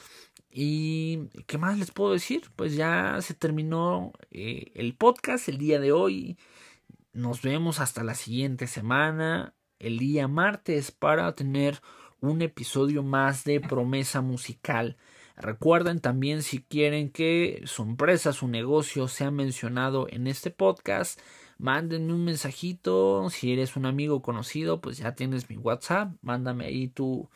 y 0.57 1.31
qué 1.47 1.59
más 1.59 1.79
les 1.79 1.91
puedo 1.91 2.13
decir 2.13 2.51
pues 2.55 2.77
ya 2.77 3.21
se 3.21 3.35
terminó 3.35 4.13
eh, 4.31 4.71
el 4.77 4.95
podcast 4.95 5.49
el 5.49 5.59
día 5.59 5.81
de 5.81 5.91
hoy 5.91 6.39
nos 7.13 7.43
vemos 7.43 7.81
hasta 7.81 8.05
la 8.05 8.15
siguiente 8.15 8.69
semana 8.69 9.55
el 9.81 9.99
día 9.99 10.29
martes 10.29 10.93
para 10.93 11.35
tener 11.35 11.81
un 12.21 12.41
episodio 12.41 13.03
más 13.03 13.43
de 13.43 13.61
promesa 13.61 14.21
musical 14.21 14.97
Recuerden 15.37 16.01
también 16.01 16.43
si 16.43 16.63
quieren 16.63 17.11
que 17.11 17.63
su 17.67 17.83
empresa, 17.83 18.33
su 18.33 18.47
negocio 18.47 19.09
sea 19.09 19.33
mencionado 19.33 20.07
en 20.09 20.29
este 20.29 20.51
podcast, 20.51 21.19
mándenme 21.59 22.13
un 22.13 22.25
mensajito. 22.25 23.29
Si 23.31 23.53
eres 23.53 23.77
un 23.77 23.87
amigo 23.87 24.23
conocido, 24.23 24.81
pues 24.81 24.99
ya 24.99 25.17
tienes 25.17 25.51
mi 25.51 25.57
WhatsApp. 25.57 26.13
Mándame 26.23 26.67
ahí 26.67 26.89
tu, 26.89 27.29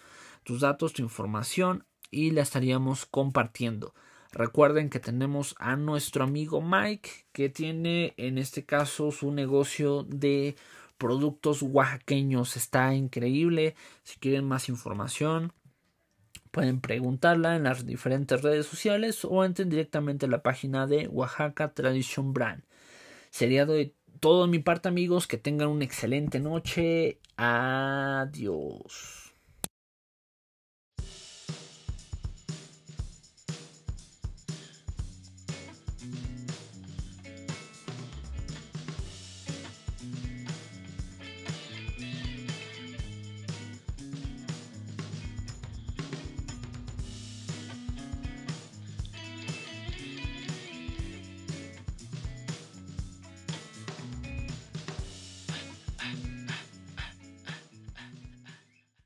tus 0.45 0.61
datos, 0.61 0.93
tu 0.93 1.03
información 1.03 1.85
y 2.11 2.31
la 2.31 2.43
estaríamos 2.43 3.07
compartiendo. 3.07 3.95
Recuerden 4.33 4.91
que 4.91 5.01
tenemos 5.01 5.55
a 5.59 5.77
nuestro 5.77 6.25
amigo 6.25 6.61
Mike 6.61 7.11
que 7.33 7.49
tiene 7.49 8.15
en 8.19 8.39
este 8.39 8.65
caso 8.65 9.11
su 9.11 9.33
negocio 9.33 10.03
de 10.05 10.57
productos 10.99 11.63
oaxaqueños. 11.63 12.57
Está 12.57 12.95
increíble. 12.95 13.75
Si 14.03 14.19
quieren 14.19 14.45
más 14.45 14.69
información, 14.69 15.53
pueden 16.51 16.81
preguntarla 16.81 17.57
en 17.57 17.65
las 17.65 17.87
diferentes 17.87 18.43
redes 18.43 18.67
sociales 18.67 19.25
o 19.25 19.45
entren 19.45 19.71
directamente 19.71 20.27
a 20.27 20.29
la 20.29 20.43
página 20.43 20.87
de 20.87 21.09
Oaxaca 21.09 21.73
Tradition 21.73 22.35
Brand. 22.35 22.65
Sería 23.31 23.65
de 23.65 23.95
todo 24.21 24.47
mi 24.47 24.59
parte 24.59 24.89
amigos, 24.89 25.27
que 25.27 25.39
tengan 25.39 25.69
una 25.69 25.85
excelente 25.85 26.41
noche. 26.41 27.21
Adiós. 27.37 29.28